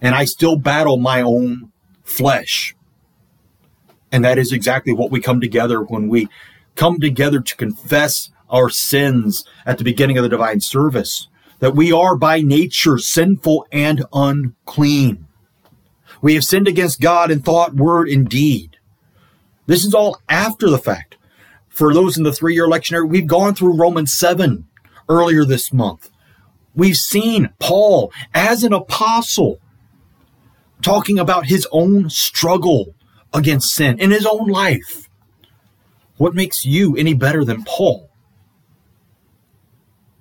And 0.00 0.14
I 0.14 0.26
still 0.26 0.56
battle 0.56 0.96
my 0.96 1.22
own 1.22 1.72
flesh. 2.04 2.76
And 4.12 4.24
that 4.24 4.38
is 4.38 4.52
exactly 4.52 4.92
what 4.92 5.10
we 5.10 5.20
come 5.20 5.40
together 5.40 5.82
when 5.82 6.08
we 6.08 6.28
come 6.76 7.00
together 7.00 7.40
to 7.40 7.56
confess 7.56 8.30
our 8.50 8.70
sins 8.70 9.44
at 9.66 9.78
the 9.78 9.84
beginning 9.84 10.18
of 10.18 10.22
the 10.22 10.28
divine 10.28 10.60
service, 10.60 11.28
that 11.60 11.74
we 11.74 11.92
are 11.92 12.16
by 12.16 12.40
nature 12.40 12.98
sinful 12.98 13.66
and 13.72 14.04
unclean. 14.12 15.26
We 16.20 16.34
have 16.34 16.44
sinned 16.44 16.68
against 16.68 17.00
God 17.00 17.30
in 17.30 17.42
thought, 17.42 17.74
word, 17.74 18.08
and 18.08 18.28
deed. 18.28 18.78
This 19.66 19.84
is 19.84 19.94
all 19.94 20.20
after 20.28 20.70
the 20.70 20.78
fact. 20.78 21.16
For 21.68 21.94
those 21.94 22.16
in 22.16 22.24
the 22.24 22.32
three 22.32 22.54
year 22.54 22.66
lectionary, 22.66 23.08
we've 23.08 23.26
gone 23.26 23.54
through 23.54 23.76
Romans 23.76 24.12
7 24.12 24.66
earlier 25.08 25.44
this 25.44 25.72
month. 25.72 26.10
We've 26.74 26.96
seen 26.96 27.50
Paul 27.58 28.12
as 28.34 28.64
an 28.64 28.72
apostle 28.72 29.60
talking 30.82 31.18
about 31.18 31.46
his 31.46 31.66
own 31.70 32.10
struggle 32.10 32.94
against 33.32 33.72
sin 33.72 33.98
in 33.98 34.10
his 34.10 34.26
own 34.26 34.48
life. 34.48 35.08
What 36.16 36.34
makes 36.34 36.64
you 36.64 36.96
any 36.96 37.14
better 37.14 37.44
than 37.44 37.64
Paul? 37.64 38.07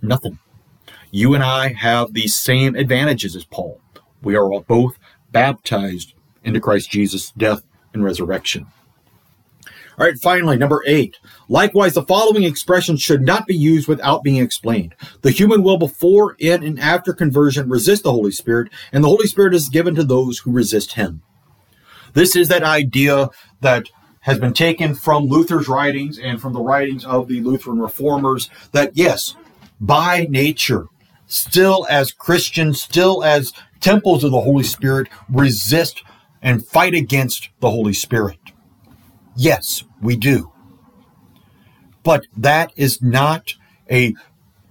Nothing. 0.08 0.40
You 1.12 1.34
and 1.34 1.44
I 1.44 1.74
have 1.74 2.14
the 2.14 2.28
same 2.28 2.76
advantages 2.76 3.36
as 3.36 3.46
Paul. 3.46 3.82
We 4.22 4.36
are 4.36 4.50
both 4.62 4.98
baptized 5.32 6.14
into 6.44 6.60
Christ 6.60 6.90
Jesus' 6.90 7.32
death 7.32 7.64
and 7.94 8.04
resurrection. 8.04 8.68
All 10.00 10.06
right, 10.06 10.18
finally, 10.18 10.58
number 10.58 10.84
eight. 10.86 11.18
Likewise, 11.50 11.96
the 11.96 12.04
following 12.04 12.44
expressions 12.44 13.02
should 13.02 13.24
not 13.24 13.48
be 13.48 13.56
used 13.56 13.88
without 13.88 14.24
being 14.24 14.38
explained. 14.38 14.96
The 15.24 15.32
human 15.32 15.64
will 15.64 15.78
before, 15.78 16.36
in, 16.38 16.64
and 16.64 16.80
after 16.80 17.14
conversion 17.14 17.68
resist 17.68 18.04
the 18.04 18.12
Holy 18.12 18.32
Spirit, 18.32 18.72
and 18.92 19.04
the 19.04 19.08
Holy 19.08 19.26
Spirit 19.26 19.56
is 19.56 19.70
given 19.70 19.96
to 19.96 20.04
those 20.04 20.40
who 20.40 20.52
resist 20.52 20.94
him. 20.94 21.24
This 22.14 22.36
is 22.36 22.48
that 22.50 22.64
idea 22.64 23.30
that 23.62 23.90
has 24.22 24.38
been 24.38 24.54
taken 24.54 24.94
from 24.94 25.26
Luther's 25.26 25.68
writings 25.68 26.20
and 26.20 26.40
from 26.40 26.54
the 26.54 26.62
writings 26.62 27.04
of 27.04 27.28
the 27.28 27.42
Lutheran 27.42 27.80
reformers 27.80 28.50
that, 28.74 28.96
yes, 28.96 29.36
by 29.80 30.28
nature, 30.30 30.88
still 31.28 31.86
as 31.90 32.12
Christians, 32.12 32.82
still 32.82 33.24
as 33.24 33.54
temples 33.80 34.24
of 34.24 34.32
the 34.32 34.42
Holy 34.42 34.64
Spirit, 34.64 35.08
resist 35.30 36.04
and 36.42 36.66
fight 36.66 36.94
against 36.94 37.50
the 37.60 37.70
Holy 37.70 37.94
Spirit. 37.94 38.40
Yes, 39.36 39.84
we 40.02 40.16
do. 40.16 40.52
But 42.04 42.26
that 42.36 42.72
is 42.76 43.02
not 43.02 43.54
a 43.92 44.16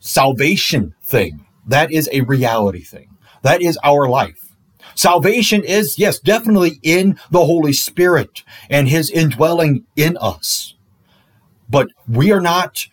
salvation 0.01 0.95
thing. 1.03 1.47
That 1.67 1.93
is 1.93 2.09
a 2.13 2.23
reality 2.23 2.83
thing. 2.83 3.11
That 3.43 3.63
is 3.63 3.79
our 3.85 4.09
life. 4.09 4.55
Salvation 4.95 5.63
is, 5.63 5.99
yes, 5.99 6.19
definitely 6.19 6.81
in 6.83 7.19
the 7.31 7.45
Holy 7.45 7.73
Spirit 7.73 8.43
and 8.71 8.89
His 8.89 9.11
indwelling 9.11 9.85
in 9.95 10.17
us. 10.17 10.75
But 11.69 11.89
we 12.09 12.33
are 12.33 12.41
not 12.41 12.87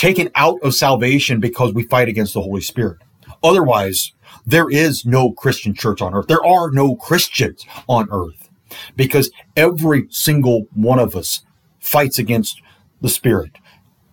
taken 0.00 0.30
out 0.34 0.58
of 0.62 0.74
salvation 0.74 1.40
because 1.40 1.74
we 1.74 1.82
fight 1.82 2.08
against 2.08 2.32
the 2.32 2.40
Holy 2.40 2.62
Spirit. 2.62 2.96
Otherwise, 3.42 4.12
there 4.46 4.70
is 4.70 5.04
no 5.04 5.30
Christian 5.30 5.74
church 5.74 6.00
on 6.00 6.14
earth. 6.14 6.26
There 6.26 6.42
are 6.42 6.70
no 6.70 6.96
Christians 6.96 7.66
on 7.86 8.08
earth 8.10 8.48
because 8.96 9.30
every 9.54 10.06
single 10.08 10.68
one 10.72 10.98
of 10.98 11.14
us 11.14 11.44
fights 11.80 12.18
against 12.18 12.62
the 13.02 13.10
Spirit. 13.10 13.58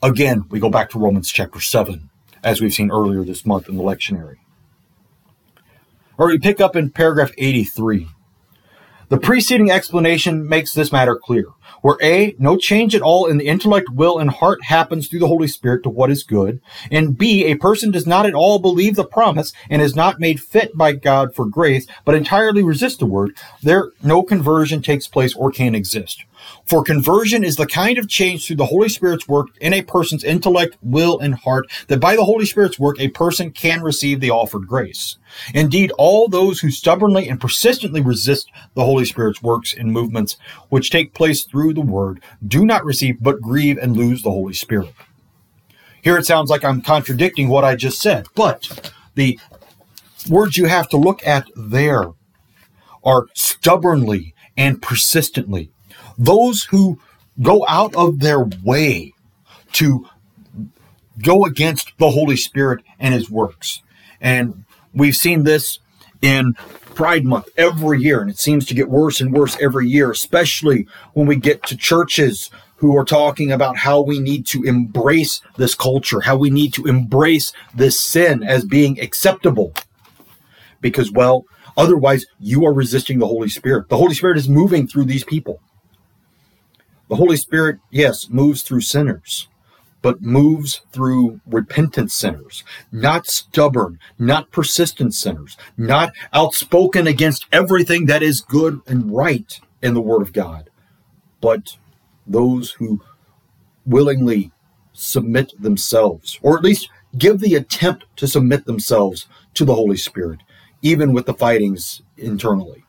Again, 0.03 0.43
we 0.49 0.59
go 0.59 0.69
back 0.69 0.89
to 0.89 0.99
Romans 0.99 1.31
chapter 1.31 1.61
7, 1.61 2.09
as 2.43 2.59
we've 2.59 2.73
seen 2.73 2.91
earlier 2.91 3.23
this 3.23 3.45
month 3.45 3.69
in 3.69 3.77
the 3.77 3.83
lectionary. 3.83 4.35
Or 6.17 6.27
we 6.27 6.37
pick 6.37 6.59
up 6.59 6.75
in 6.75 6.89
paragraph 6.89 7.31
83. 7.37 8.09
The 9.07 9.17
preceding 9.17 9.71
explanation 9.71 10.49
makes 10.49 10.73
this 10.73 10.91
matter 10.91 11.15
clear. 11.15 11.45
Where 11.81 11.97
A, 12.01 12.35
no 12.39 12.57
change 12.57 12.95
at 12.95 13.01
all 13.01 13.25
in 13.25 13.37
the 13.37 13.47
intellect, 13.47 13.89
will, 13.91 14.19
and 14.19 14.29
heart 14.29 14.63
happens 14.63 15.07
through 15.07 15.19
the 15.19 15.27
Holy 15.27 15.47
Spirit 15.47 15.83
to 15.83 15.89
what 15.89 16.09
is 16.09 16.23
good, 16.23 16.59
and 16.91 17.17
B, 17.17 17.45
a 17.45 17.55
person 17.55 17.91
does 17.91 18.07
not 18.07 18.25
at 18.25 18.33
all 18.33 18.59
believe 18.59 18.95
the 18.95 19.05
promise 19.05 19.53
and 19.69 19.81
is 19.81 19.95
not 19.95 20.19
made 20.19 20.41
fit 20.41 20.75
by 20.77 20.93
God 20.93 21.35
for 21.35 21.45
grace, 21.45 21.87
but 22.05 22.15
entirely 22.15 22.63
resists 22.63 22.97
the 22.97 23.05
word, 23.05 23.37
there 23.61 23.91
no 24.03 24.23
conversion 24.23 24.81
takes 24.81 25.07
place 25.07 25.35
or 25.35 25.51
can 25.51 25.75
exist. 25.75 26.23
For 26.65 26.83
conversion 26.83 27.43
is 27.43 27.55
the 27.55 27.65
kind 27.65 27.97
of 27.97 28.07
change 28.07 28.45
through 28.45 28.57
the 28.57 28.67
Holy 28.67 28.89
Spirit's 28.89 29.27
work 29.27 29.47
in 29.59 29.73
a 29.73 29.81
person's 29.81 30.23
intellect, 30.23 30.77
will, 30.81 31.19
and 31.19 31.35
heart 31.35 31.69
that 31.87 31.99
by 31.99 32.15
the 32.15 32.25
Holy 32.25 32.45
Spirit's 32.45 32.79
work 32.79 32.99
a 32.99 33.09
person 33.09 33.51
can 33.51 33.81
receive 33.81 34.19
the 34.19 34.31
offered 34.31 34.67
grace. 34.67 35.17
Indeed, 35.53 35.91
all 35.97 36.27
those 36.27 36.59
who 36.59 36.71
stubbornly 36.71 37.27
and 37.27 37.39
persistently 37.39 38.01
resist 38.01 38.49
the 38.75 38.85
Holy 38.85 39.05
Spirit's 39.05 39.41
works 39.41 39.73
and 39.73 39.91
movements 39.91 40.37
which 40.69 40.89
take 40.89 41.13
place 41.13 41.43
through 41.57 41.73
the 41.73 41.81
Word 41.81 42.21
do 42.47 42.67
not 42.67 42.85
receive 42.85 43.17
but 43.19 43.41
grieve 43.41 43.79
and 43.79 43.97
lose 43.97 44.21
the 44.21 44.29
Holy 44.29 44.53
Spirit. 44.53 44.93
Here 46.03 46.15
it 46.15 46.25
sounds 46.27 46.51
like 46.51 46.63
I'm 46.63 46.83
contradicting 46.83 47.47
what 47.47 47.63
I 47.63 47.75
just 47.75 47.99
said, 47.99 48.27
but 48.35 48.91
the 49.15 49.39
words 50.29 50.55
you 50.55 50.65
have 50.65 50.87
to 50.89 50.97
look 50.97 51.25
at 51.25 51.47
there 51.55 52.11
are 53.03 53.25
stubbornly 53.33 54.35
and 54.55 54.83
persistently 54.83 55.71
those 56.15 56.65
who 56.65 56.99
go 57.41 57.65
out 57.67 57.95
of 57.95 58.19
their 58.19 58.43
way 58.63 59.15
to 59.73 60.05
go 61.23 61.43
against 61.43 61.91
the 61.97 62.11
Holy 62.11 62.37
Spirit 62.37 62.83
and 62.99 63.15
his 63.15 63.31
works. 63.31 63.81
And 64.21 64.63
we've 64.93 65.15
seen 65.15 65.43
this 65.43 65.79
in 66.21 66.53
Pride 66.95 67.25
Month 67.25 67.49
every 67.57 67.99
year, 68.01 68.21
and 68.21 68.29
it 68.29 68.39
seems 68.39 68.65
to 68.65 68.73
get 68.73 68.89
worse 68.89 69.21
and 69.21 69.33
worse 69.33 69.57
every 69.61 69.87
year, 69.87 70.11
especially 70.11 70.87
when 71.13 71.27
we 71.27 71.35
get 71.35 71.63
to 71.63 71.77
churches 71.77 72.49
who 72.77 72.95
are 72.97 73.05
talking 73.05 73.51
about 73.51 73.77
how 73.77 74.01
we 74.01 74.19
need 74.19 74.45
to 74.47 74.63
embrace 74.63 75.41
this 75.57 75.75
culture, 75.75 76.21
how 76.21 76.37
we 76.37 76.49
need 76.49 76.73
to 76.73 76.85
embrace 76.85 77.51
this 77.73 77.99
sin 77.99 78.43
as 78.43 78.65
being 78.65 78.99
acceptable. 78.99 79.73
Because, 80.79 81.11
well, 81.11 81.45
otherwise 81.75 82.25
you 82.39 82.65
are 82.65 82.73
resisting 82.73 83.19
the 83.19 83.27
Holy 83.27 83.49
Spirit. 83.49 83.89
The 83.89 83.97
Holy 83.97 84.13
Spirit 84.13 84.37
is 84.37 84.47
moving 84.47 84.87
through 84.87 85.05
these 85.05 85.23
people. 85.23 85.59
The 87.09 87.15
Holy 87.15 87.37
Spirit, 87.37 87.79
yes, 87.89 88.29
moves 88.29 88.61
through 88.61 88.81
sinners, 88.81 89.47
but 90.07 90.21
moves 90.21 90.79
through 90.93 91.41
repentant 91.45 92.09
sinners, 92.09 92.63
not 92.93 93.27
stubborn, 93.27 93.99
not 94.17 94.49
persistent 94.51 95.13
sinners, 95.13 95.57
not 95.75 96.13
outspoken 96.31 97.05
against 97.07 97.45
everything 97.51 98.05
that 98.05 98.23
is 98.23 98.39
good 98.39 98.79
and 98.87 99.13
right 99.13 99.59
in 99.81 99.93
the 99.93 99.99
Word 99.99 100.21
of 100.21 100.31
God, 100.31 100.69
but 101.41 101.75
those 102.25 102.71
who 102.79 103.01
willingly 103.85 104.49
submit 104.93 105.51
themselves, 105.61 106.39
or 106.41 106.57
at 106.57 106.63
least 106.63 106.89
give 107.17 107.41
the 107.41 107.55
attempt 107.55 108.05
to 108.15 108.29
submit 108.29 108.63
themselves 108.63 109.27
to 109.55 109.65
the 109.65 109.75
Holy 109.75 109.97
Spirit, 109.97 110.39
even 110.81 111.11
with 111.11 111.25
the 111.25 111.33
fightings 111.33 112.01
internally. 112.15 112.85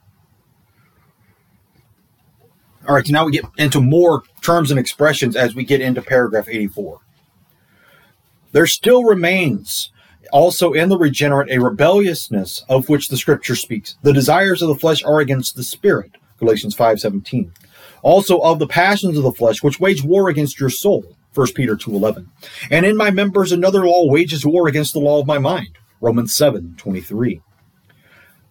All 2.86 2.94
right, 2.94 3.04
so 3.04 3.12
now 3.12 3.24
we 3.24 3.32
get 3.32 3.44
into 3.56 3.80
more 3.80 4.22
terms 4.40 4.70
and 4.70 4.78
expressions 4.78 5.34
as 5.34 5.56
we 5.56 5.64
get 5.64 5.80
into 5.80 6.00
paragraph 6.00 6.48
84. 6.48 7.00
There 8.52 8.66
still 8.66 9.04
remains 9.04 9.90
also 10.32 10.72
in 10.72 10.88
the 10.88 10.98
regenerate 10.98 11.50
a 11.50 11.60
rebelliousness 11.60 12.64
of 12.68 12.88
which 12.88 13.08
the 13.08 13.16
scripture 13.16 13.56
speaks. 13.56 13.96
The 14.02 14.12
desires 14.12 14.62
of 14.62 14.68
the 14.68 14.74
flesh 14.74 15.02
are 15.04 15.20
against 15.20 15.56
the 15.56 15.62
spirit, 15.62 16.12
Galatians 16.38 16.74
5:17. 16.74 17.52
Also 18.02 18.38
of 18.38 18.58
the 18.58 18.66
passions 18.66 19.16
of 19.16 19.24
the 19.24 19.32
flesh 19.32 19.62
which 19.62 19.80
wage 19.80 20.02
war 20.02 20.28
against 20.28 20.60
your 20.60 20.70
soul, 20.70 21.16
1 21.34 21.54
Peter 21.54 21.76
2:11. 21.76 22.28
And 22.70 22.86
in 22.86 22.96
my 22.96 23.10
members 23.10 23.52
another 23.52 23.86
law 23.86 24.06
wages 24.06 24.44
war 24.44 24.68
against 24.68 24.92
the 24.92 25.00
law 25.00 25.20
of 25.20 25.26
my 25.26 25.38
mind, 25.38 25.78
Romans 26.00 26.34
7:23. 26.34 27.40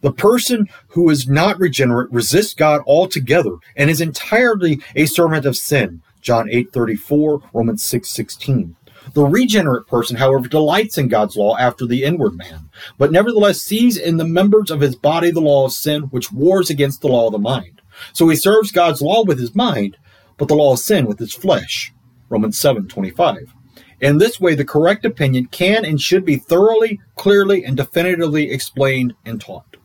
The 0.01 0.11
person 0.11 0.67
who 0.89 1.09
is 1.09 1.27
not 1.27 1.59
regenerate 1.59 2.11
resists 2.11 2.53
God 2.53 2.81
altogether 2.85 3.57
and 3.75 3.89
is 3.89 3.99
entirely 3.99 4.79
a 4.95 5.07
servant 5.07 5.45
of 5.45 5.57
sin. 5.57 6.01
John 6.21 6.47
8:34, 6.49 7.41
Romans 7.53 7.83
6:16. 7.83 8.75
The 9.13 9.25
regenerate 9.25 9.87
person, 9.87 10.17
however, 10.17 10.47
delights 10.47 10.97
in 10.97 11.07
God's 11.07 11.35
law 11.35 11.57
after 11.57 11.85
the 11.85 12.03
inward 12.03 12.35
man, 12.35 12.69
but 12.97 13.11
nevertheless 13.11 13.61
sees 13.61 13.97
in 13.97 14.17
the 14.17 14.25
members 14.25 14.71
of 14.71 14.81
his 14.81 14.95
body 14.95 15.31
the 15.31 15.41
law 15.41 15.65
of 15.65 15.71
sin, 15.71 16.03
which 16.03 16.31
wars 16.31 16.69
against 16.69 17.01
the 17.01 17.07
law 17.07 17.27
of 17.27 17.31
the 17.31 17.39
mind. 17.39 17.81
So 18.13 18.27
he 18.29 18.35
serves 18.35 18.71
God's 18.71 19.01
law 19.01 19.23
with 19.23 19.39
his 19.39 19.55
mind, 19.55 19.97
but 20.37 20.47
the 20.47 20.55
law 20.55 20.73
of 20.73 20.79
sin 20.79 21.05
with 21.05 21.19
his 21.19 21.33
flesh. 21.33 21.93
Romans 22.29 22.59
7:25. 22.59 23.53
In 23.99 24.19
this 24.19 24.39
way, 24.39 24.53
the 24.53 24.65
correct 24.65 25.05
opinion 25.05 25.47
can 25.47 25.83
and 25.83 25.99
should 25.99 26.23
be 26.23 26.35
thoroughly, 26.35 26.99
clearly, 27.15 27.65
and 27.65 27.75
definitively 27.75 28.51
explained 28.51 29.15
and 29.25 29.41
taught 29.41 29.77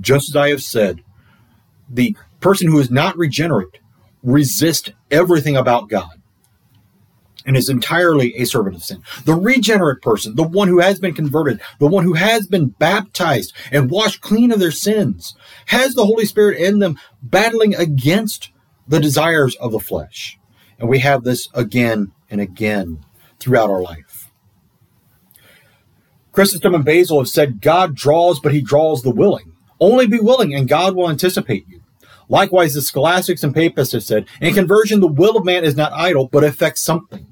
just 0.00 0.30
as 0.30 0.36
I 0.36 0.50
have 0.50 0.62
said, 0.62 1.02
the 1.88 2.16
person 2.40 2.68
who 2.68 2.78
is 2.78 2.90
not 2.90 3.16
regenerate 3.16 3.78
resists 4.22 4.90
everything 5.10 5.56
about 5.56 5.88
God 5.88 6.17
and 7.48 7.56
is 7.56 7.70
entirely 7.70 8.36
a 8.36 8.44
servant 8.44 8.76
of 8.76 8.84
sin. 8.84 9.02
The 9.24 9.34
regenerate 9.34 10.02
person, 10.02 10.36
the 10.36 10.42
one 10.42 10.68
who 10.68 10.80
has 10.80 11.00
been 11.00 11.14
converted, 11.14 11.62
the 11.80 11.86
one 11.86 12.04
who 12.04 12.12
has 12.12 12.46
been 12.46 12.68
baptized 12.68 13.54
and 13.72 13.90
washed 13.90 14.20
clean 14.20 14.52
of 14.52 14.60
their 14.60 14.70
sins, 14.70 15.34
has 15.66 15.94
the 15.94 16.04
Holy 16.04 16.26
Spirit 16.26 16.60
in 16.60 16.78
them 16.78 16.98
battling 17.22 17.74
against 17.74 18.50
the 18.86 19.00
desires 19.00 19.56
of 19.56 19.72
the 19.72 19.80
flesh. 19.80 20.38
And 20.78 20.90
we 20.90 20.98
have 20.98 21.24
this 21.24 21.48
again 21.54 22.12
and 22.30 22.38
again 22.40 23.04
throughout 23.40 23.70
our 23.70 23.80
life. 23.80 24.30
Chrysostom 26.32 26.74
and 26.74 26.84
Basil 26.84 27.18
have 27.18 27.28
said 27.28 27.62
God 27.62 27.96
draws, 27.96 28.40
but 28.40 28.52
he 28.52 28.60
draws 28.60 29.02
the 29.02 29.10
willing. 29.10 29.54
Only 29.80 30.06
be 30.06 30.20
willing, 30.20 30.54
and 30.54 30.68
God 30.68 30.94
will 30.94 31.08
anticipate 31.08 31.66
you. 31.66 31.80
Likewise, 32.28 32.74
the 32.74 32.82
scholastics 32.82 33.42
and 33.42 33.54
papists 33.54 33.94
have 33.94 34.04
said, 34.04 34.26
in 34.38 34.52
conversion, 34.52 35.00
the 35.00 35.06
will 35.06 35.38
of 35.38 35.46
man 35.46 35.64
is 35.64 35.76
not 35.76 35.92
idle, 35.94 36.28
but 36.28 36.44
affects 36.44 36.82
something. 36.82 37.26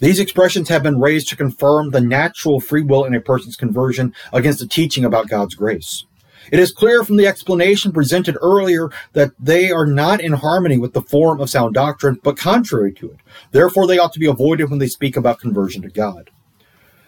These 0.00 0.20
expressions 0.20 0.68
have 0.68 0.82
been 0.82 1.00
raised 1.00 1.28
to 1.28 1.36
confirm 1.36 1.90
the 1.90 2.00
natural 2.00 2.60
free 2.60 2.82
will 2.82 3.04
in 3.04 3.14
a 3.14 3.20
person's 3.20 3.56
conversion 3.56 4.14
against 4.32 4.58
the 4.58 4.66
teaching 4.66 5.04
about 5.04 5.28
God's 5.28 5.54
grace. 5.54 6.04
It 6.50 6.58
is 6.58 6.72
clear 6.72 7.04
from 7.04 7.16
the 7.16 7.26
explanation 7.26 7.92
presented 7.92 8.36
earlier 8.40 8.90
that 9.12 9.30
they 9.38 9.70
are 9.70 9.86
not 9.86 10.20
in 10.20 10.32
harmony 10.32 10.76
with 10.76 10.92
the 10.92 11.02
form 11.02 11.40
of 11.40 11.50
sound 11.50 11.74
doctrine, 11.74 12.18
but 12.22 12.36
contrary 12.36 12.92
to 12.94 13.10
it. 13.12 13.18
Therefore, 13.52 13.86
they 13.86 13.98
ought 13.98 14.12
to 14.14 14.18
be 14.18 14.26
avoided 14.26 14.68
when 14.70 14.78
they 14.78 14.88
speak 14.88 15.16
about 15.16 15.38
conversion 15.38 15.82
to 15.82 15.88
God. 15.88 16.30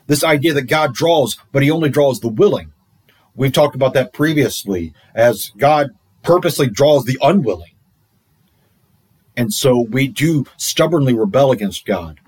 This 0.06 0.23
idea 0.23 0.52
that 0.52 0.62
God 0.62 0.94
draws, 0.94 1.37
but 1.50 1.62
he 1.62 1.71
only 1.71 1.88
draws 1.88 2.21
the 2.21 2.28
willing. 2.28 2.73
We've 3.35 3.52
talked 3.52 3.75
about 3.75 3.94
that 3.94 4.12
previously, 4.12 4.92
as 5.14 5.50
God 5.56 5.90
purposely 6.23 6.68
draws 6.68 7.04
the 7.04 7.18
unwilling. 7.21 7.73
And 9.37 9.52
so 9.52 9.80
we 9.80 10.06
do 10.06 10.44
stubbornly 10.56 11.14
rebel 11.14 11.50
against 11.50 11.87
God 11.87 12.21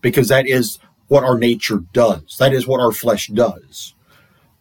because 0.00 0.28
that 0.28 0.46
is 0.46 0.78
what 1.08 1.24
our 1.24 1.38
nature 1.38 1.80
does. 1.92 2.36
That 2.38 2.52
is 2.52 2.66
what 2.66 2.80
our 2.80 2.92
flesh 2.92 3.28
does. 3.28 3.94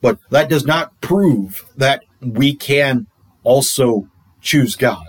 But 0.02 0.20
that 0.30 0.50
does 0.50 0.66
not 0.66 1.00
prove 1.02 1.66
that 1.78 2.04
we 2.22 2.56
can 2.56 3.08
also 3.44 4.08
choose 4.42 4.76
God. 4.76 5.08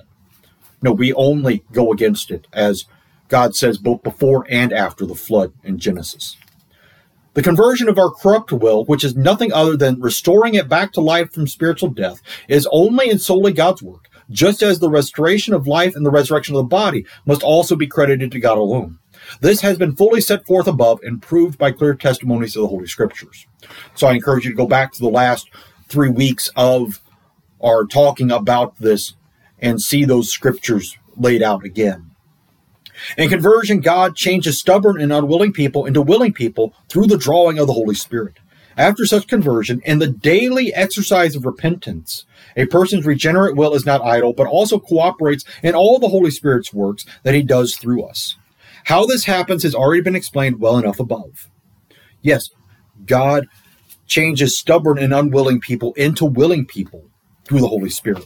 No, 0.82 0.92
we 0.92 1.12
only 1.12 1.64
go 1.72 1.92
against 1.92 2.30
it, 2.30 2.46
as 2.52 2.86
God 3.28 3.56
says 3.56 3.78
both 3.78 4.02
before 4.02 4.46
and 4.48 4.72
after 4.72 5.04
the 5.04 5.14
flood 5.14 5.52
in 5.64 5.78
Genesis. 5.78 6.36
The 7.34 7.42
conversion 7.42 7.88
of 7.88 7.98
our 7.98 8.10
corrupt 8.10 8.50
will, 8.50 8.86
which 8.86 9.04
is 9.04 9.14
nothing 9.14 9.52
other 9.52 9.76
than 9.76 10.00
restoring 10.00 10.54
it 10.54 10.70
back 10.70 10.92
to 10.92 11.02
life 11.02 11.32
from 11.32 11.46
spiritual 11.46 11.90
death, 11.90 12.22
is 12.48 12.66
only 12.72 13.10
and 13.10 13.20
solely 13.20 13.52
God's 13.52 13.82
work, 13.82 14.08
just 14.30 14.62
as 14.62 14.78
the 14.78 14.88
restoration 14.88 15.52
of 15.52 15.66
life 15.66 15.94
and 15.94 16.06
the 16.06 16.10
resurrection 16.10 16.54
of 16.54 16.60
the 16.60 16.68
body 16.68 17.04
must 17.26 17.42
also 17.42 17.76
be 17.76 17.86
credited 17.86 18.32
to 18.32 18.40
God 18.40 18.56
alone. 18.56 18.98
This 19.40 19.60
has 19.60 19.78
been 19.78 19.96
fully 19.96 20.20
set 20.20 20.46
forth 20.46 20.66
above 20.66 21.00
and 21.02 21.22
proved 21.22 21.58
by 21.58 21.72
clear 21.72 21.94
testimonies 21.94 22.56
of 22.56 22.62
the 22.62 22.68
Holy 22.68 22.86
Scriptures. 22.86 23.46
So 23.94 24.06
I 24.06 24.14
encourage 24.14 24.44
you 24.44 24.50
to 24.50 24.56
go 24.56 24.66
back 24.66 24.92
to 24.92 25.00
the 25.00 25.08
last 25.08 25.50
three 25.88 26.10
weeks 26.10 26.50
of 26.56 27.00
our 27.62 27.84
talking 27.84 28.30
about 28.30 28.78
this 28.78 29.14
and 29.58 29.80
see 29.80 30.04
those 30.04 30.30
scriptures 30.30 30.96
laid 31.16 31.42
out 31.42 31.64
again. 31.64 32.10
In 33.16 33.28
conversion, 33.28 33.80
God 33.80 34.16
changes 34.16 34.58
stubborn 34.58 35.00
and 35.00 35.12
unwilling 35.12 35.52
people 35.52 35.84
into 35.84 36.00
willing 36.00 36.32
people 36.32 36.74
through 36.88 37.06
the 37.06 37.18
drawing 37.18 37.58
of 37.58 37.66
the 37.66 37.72
Holy 37.72 37.94
Spirit. 37.94 38.38
After 38.76 39.06
such 39.06 39.26
conversion 39.26 39.80
and 39.86 40.02
the 40.02 40.06
daily 40.06 40.72
exercise 40.74 41.34
of 41.34 41.46
repentance, 41.46 42.26
a 42.56 42.66
person's 42.66 43.06
regenerate 43.06 43.56
will 43.56 43.74
is 43.74 43.86
not 43.86 44.02
idle, 44.02 44.34
but 44.34 44.46
also 44.46 44.78
cooperates 44.78 45.44
in 45.62 45.74
all 45.74 45.98
the 45.98 46.08
Holy 46.08 46.30
Spirit's 46.30 46.74
works 46.74 47.06
that 47.22 47.34
he 47.34 47.42
does 47.42 47.76
through 47.76 48.04
us. 48.04 48.36
How 48.86 49.04
this 49.04 49.24
happens 49.24 49.64
has 49.64 49.74
already 49.74 50.00
been 50.00 50.14
explained 50.14 50.60
well 50.60 50.78
enough 50.78 51.00
above. 51.00 51.50
Yes, 52.22 52.50
God 53.04 53.48
changes 54.06 54.56
stubborn 54.56 54.96
and 54.96 55.12
unwilling 55.12 55.58
people 55.58 55.92
into 55.94 56.24
willing 56.24 56.66
people 56.66 57.10
through 57.44 57.62
the 57.62 57.66
Holy 57.66 57.90
Spirit. 57.90 58.24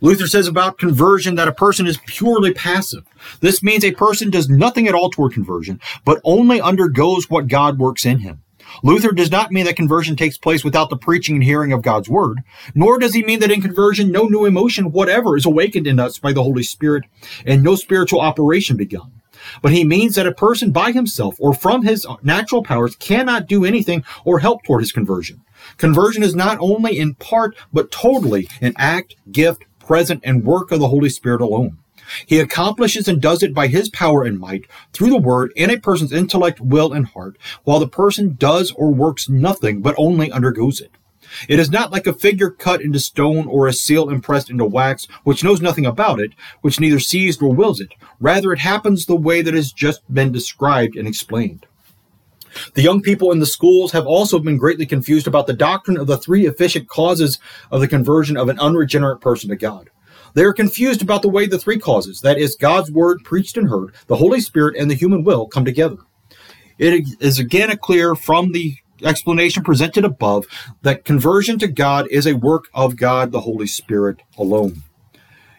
Luther 0.00 0.26
says 0.26 0.48
about 0.48 0.78
conversion 0.78 1.34
that 1.34 1.48
a 1.48 1.52
person 1.52 1.86
is 1.86 1.98
purely 2.06 2.54
passive. 2.54 3.04
This 3.40 3.62
means 3.62 3.84
a 3.84 3.92
person 3.92 4.30
does 4.30 4.48
nothing 4.48 4.88
at 4.88 4.94
all 4.94 5.10
toward 5.10 5.34
conversion, 5.34 5.80
but 6.06 6.22
only 6.24 6.58
undergoes 6.58 7.28
what 7.28 7.48
God 7.48 7.78
works 7.78 8.06
in 8.06 8.20
him. 8.20 8.42
Luther 8.82 9.12
does 9.12 9.30
not 9.30 9.52
mean 9.52 9.66
that 9.66 9.76
conversion 9.76 10.16
takes 10.16 10.38
place 10.38 10.64
without 10.64 10.88
the 10.88 10.96
preaching 10.96 11.34
and 11.34 11.44
hearing 11.44 11.74
of 11.74 11.82
God's 11.82 12.08
word, 12.08 12.38
nor 12.74 12.98
does 12.98 13.12
he 13.12 13.22
mean 13.22 13.40
that 13.40 13.50
in 13.50 13.60
conversion 13.60 14.10
no 14.10 14.24
new 14.24 14.46
emotion 14.46 14.92
whatever 14.92 15.36
is 15.36 15.44
awakened 15.44 15.86
in 15.86 16.00
us 16.00 16.18
by 16.18 16.32
the 16.32 16.42
Holy 16.42 16.62
Spirit 16.62 17.04
and 17.44 17.62
no 17.62 17.74
spiritual 17.74 18.22
operation 18.22 18.78
begun 18.78 19.12
but 19.60 19.72
he 19.72 19.84
means 19.84 20.14
that 20.14 20.26
a 20.26 20.32
person 20.32 20.70
by 20.70 20.92
himself 20.92 21.36
or 21.38 21.52
from 21.52 21.82
his 21.82 22.06
natural 22.22 22.62
powers 22.62 22.96
cannot 22.96 23.46
do 23.46 23.64
anything 23.64 24.04
or 24.24 24.38
help 24.38 24.62
toward 24.62 24.80
his 24.82 24.92
conversion. 24.92 25.42
Conversion 25.76 26.22
is 26.22 26.34
not 26.34 26.58
only 26.60 26.98
in 26.98 27.14
part, 27.14 27.56
but 27.72 27.90
totally 27.90 28.48
an 28.60 28.74
act, 28.76 29.16
gift, 29.30 29.64
present, 29.78 30.20
and 30.24 30.44
work 30.44 30.72
of 30.72 30.80
the 30.80 30.88
Holy 30.88 31.08
Spirit 31.08 31.40
alone. 31.40 31.78
He 32.26 32.38
accomplishes 32.38 33.08
and 33.08 33.22
does 33.22 33.42
it 33.42 33.54
by 33.54 33.68
his 33.68 33.88
power 33.88 34.22
and 34.22 34.38
might 34.38 34.66
through 34.92 35.10
the 35.10 35.16
word 35.16 35.52
in 35.56 35.70
a 35.70 35.78
person's 35.78 36.12
intellect, 36.12 36.60
will, 36.60 36.92
and 36.92 37.06
heart, 37.06 37.36
while 37.64 37.78
the 37.78 37.88
person 37.88 38.36
does 38.38 38.72
or 38.72 38.90
works 38.90 39.28
nothing 39.28 39.80
but 39.80 39.94
only 39.96 40.30
undergoes 40.30 40.80
it. 40.80 40.90
It 41.48 41.58
is 41.58 41.70
not 41.70 41.92
like 41.92 42.06
a 42.06 42.12
figure 42.12 42.50
cut 42.50 42.82
into 42.82 43.00
stone 43.00 43.46
or 43.46 43.66
a 43.66 43.72
seal 43.72 44.10
impressed 44.10 44.50
into 44.50 44.64
wax, 44.64 45.06
which 45.24 45.44
knows 45.44 45.60
nothing 45.60 45.86
about 45.86 46.20
it, 46.20 46.32
which 46.60 46.80
neither 46.80 46.98
sees 46.98 47.40
nor 47.40 47.54
wills 47.54 47.80
it. 47.80 47.92
Rather, 48.20 48.52
it 48.52 48.58
happens 48.58 49.06
the 49.06 49.16
way 49.16 49.42
that 49.42 49.54
has 49.54 49.72
just 49.72 50.02
been 50.12 50.32
described 50.32 50.96
and 50.96 51.08
explained. 51.08 51.66
The 52.74 52.82
young 52.82 53.00
people 53.00 53.32
in 53.32 53.38
the 53.38 53.46
schools 53.46 53.92
have 53.92 54.06
also 54.06 54.38
been 54.38 54.58
greatly 54.58 54.86
confused 54.86 55.26
about 55.26 55.46
the 55.46 55.52
doctrine 55.52 55.96
of 55.96 56.06
the 56.06 56.18
three 56.18 56.46
efficient 56.46 56.88
causes 56.88 57.38
of 57.70 57.80
the 57.80 57.88
conversion 57.88 58.36
of 58.36 58.48
an 58.48 58.58
unregenerate 58.58 59.20
person 59.20 59.48
to 59.48 59.56
God. 59.56 59.90
They 60.34 60.44
are 60.44 60.52
confused 60.52 61.02
about 61.02 61.22
the 61.22 61.28
way 61.28 61.46
the 61.46 61.58
three 61.58 61.78
causes, 61.78 62.20
that 62.22 62.38
is, 62.38 62.56
God's 62.56 62.90
word 62.90 63.20
preached 63.24 63.56
and 63.56 63.68
heard, 63.68 63.94
the 64.06 64.16
Holy 64.16 64.40
Spirit, 64.40 64.76
and 64.76 64.90
the 64.90 64.94
human 64.94 65.24
will, 65.24 65.46
come 65.46 65.64
together. 65.64 65.98
It 66.78 67.06
is 67.20 67.38
again 67.38 67.76
clear 67.78 68.14
from 68.14 68.52
the 68.52 68.76
explanation 69.04 69.62
presented 69.62 70.04
above 70.04 70.46
that 70.82 71.04
conversion 71.04 71.58
to 71.58 71.68
God 71.68 72.06
is 72.08 72.26
a 72.26 72.34
work 72.34 72.68
of 72.74 72.96
God, 72.96 73.32
the 73.32 73.40
Holy 73.40 73.66
Spirit 73.66 74.20
alone. 74.36 74.82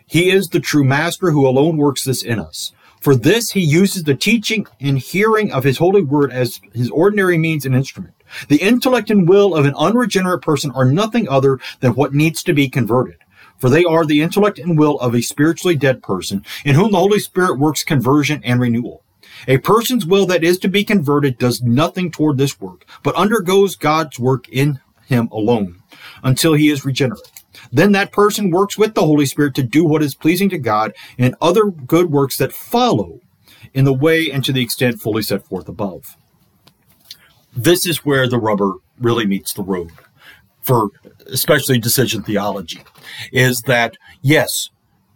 He 0.06 0.30
is 0.30 0.50
the 0.50 0.60
true 0.60 0.84
master 0.84 1.32
who 1.32 1.48
alone 1.48 1.78
works 1.78 2.04
this 2.04 2.24
in 2.24 2.40
us. 2.40 2.72
For 3.02 3.16
this, 3.16 3.52
he 3.52 3.60
uses 3.60 4.04
the 4.04 4.16
teaching 4.16 4.66
and 4.80 4.98
hearing 4.98 5.52
of 5.52 5.66
his 5.66 5.78
holy 5.78 6.02
word 6.02 6.32
as 6.32 6.62
his 6.74 6.90
ordinary 6.90 7.38
means 7.38 7.66
and 7.66 7.76
instrument. 7.76 8.14
The 8.48 8.62
intellect 8.62 9.10
and 9.12 9.28
will 9.28 9.56
of 9.56 9.66
an 9.66 9.76
unregenerate 9.76 10.42
person 10.42 10.72
are 10.72 10.86
nothing 10.86 11.28
other 11.28 11.60
than 11.82 11.96
what 11.96 12.14
needs 12.14 12.44
to 12.44 12.54
be 12.54 12.70
converted. 12.70 13.18
For 13.58 13.70
they 13.70 13.84
are 13.84 14.06
the 14.06 14.22
intellect 14.22 14.60
and 14.60 14.78
will 14.78 15.00
of 15.00 15.14
a 15.14 15.22
spiritually 15.22 15.76
dead 15.76 16.02
person 16.02 16.46
in 16.64 16.76
whom 16.76 16.92
the 16.92 17.00
Holy 17.00 17.20
Spirit 17.20 17.60
works 17.60 17.84
conversion 17.84 18.42
and 18.44 18.62
renewal. 18.62 19.04
A 19.48 19.58
person's 19.58 20.06
will 20.06 20.26
that 20.28 20.44
is 20.44 20.58
to 20.60 20.68
be 20.68 20.84
converted 20.84 21.38
does 21.38 21.62
nothing 21.62 22.12
toward 22.12 22.38
this 22.38 22.60
work, 22.60 22.86
but 23.04 23.16
undergoes 23.16 23.76
God's 23.76 24.20
work 24.20 24.48
in 24.50 24.80
him 25.06 25.28
alone 25.32 25.82
until 26.24 26.54
he 26.54 26.70
is 26.70 26.86
regenerate. 26.86 27.32
Then 27.72 27.92
that 27.92 28.12
person 28.12 28.52
works 28.52 28.78
with 28.78 28.94
the 28.94 29.06
Holy 29.06 29.26
Spirit 29.26 29.54
to 29.56 29.64
do 29.64 29.86
what 29.86 30.02
is 30.02 30.16
pleasing 30.16 30.50
to 30.50 30.58
God 30.58 30.94
and 31.18 31.36
other 31.42 31.66
good 31.66 32.10
works 32.10 32.38
that 32.38 32.54
follow 32.54 33.20
in 33.74 33.86
the 33.86 33.94
way 33.94 34.32
and 34.32 34.44
to 34.46 34.54
the 34.54 34.62
extent 34.62 35.02
fully 35.02 35.22
set 35.22 35.46
forth 35.46 35.68
above. 35.68 36.16
This 37.56 37.86
is 37.86 38.06
where 38.06 38.28
the 38.28 38.40
rubber 38.40 38.74
really 39.00 39.26
meets 39.26 39.54
the 39.54 39.64
road 39.64 39.92
for 40.64 40.90
especially 41.28 41.78
decision 41.78 42.24
theology 42.24 42.82
is 43.32 43.62
that 43.64 43.98
yes, 44.22 44.70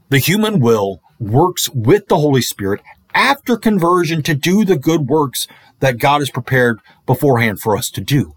the 0.10 0.20
human 0.20 0.60
will 0.60 1.02
works 1.20 1.70
with 1.70 2.08
the 2.08 2.18
Holy 2.18 2.42
Spirit 2.42 2.82
after 3.17 3.58
conversion 3.58 4.21
to 4.21 4.36
do 4.36 4.63
the 4.63 4.77
good 4.77 5.10
works 5.10 5.47
that 5.80 5.97
God 5.97 6.19
has 6.21 6.30
prepared 6.30 6.80
beforehand 7.08 7.60
for 7.60 7.75
us 7.75 7.89
to 7.91 8.01
do. 8.01 8.36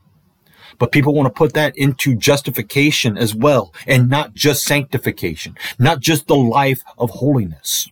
But 0.78 0.90
people 0.90 1.12
want 1.12 1.26
to 1.26 1.38
put 1.38 1.52
that 1.52 1.76
into 1.76 2.14
justification 2.16 3.18
as 3.18 3.34
well, 3.34 3.74
and 3.86 4.08
not 4.08 4.32
just 4.32 4.64
sanctification, 4.64 5.54
not 5.78 6.00
just 6.00 6.26
the 6.26 6.36
life 6.36 6.82
of 6.96 7.10
holiness. 7.10 7.88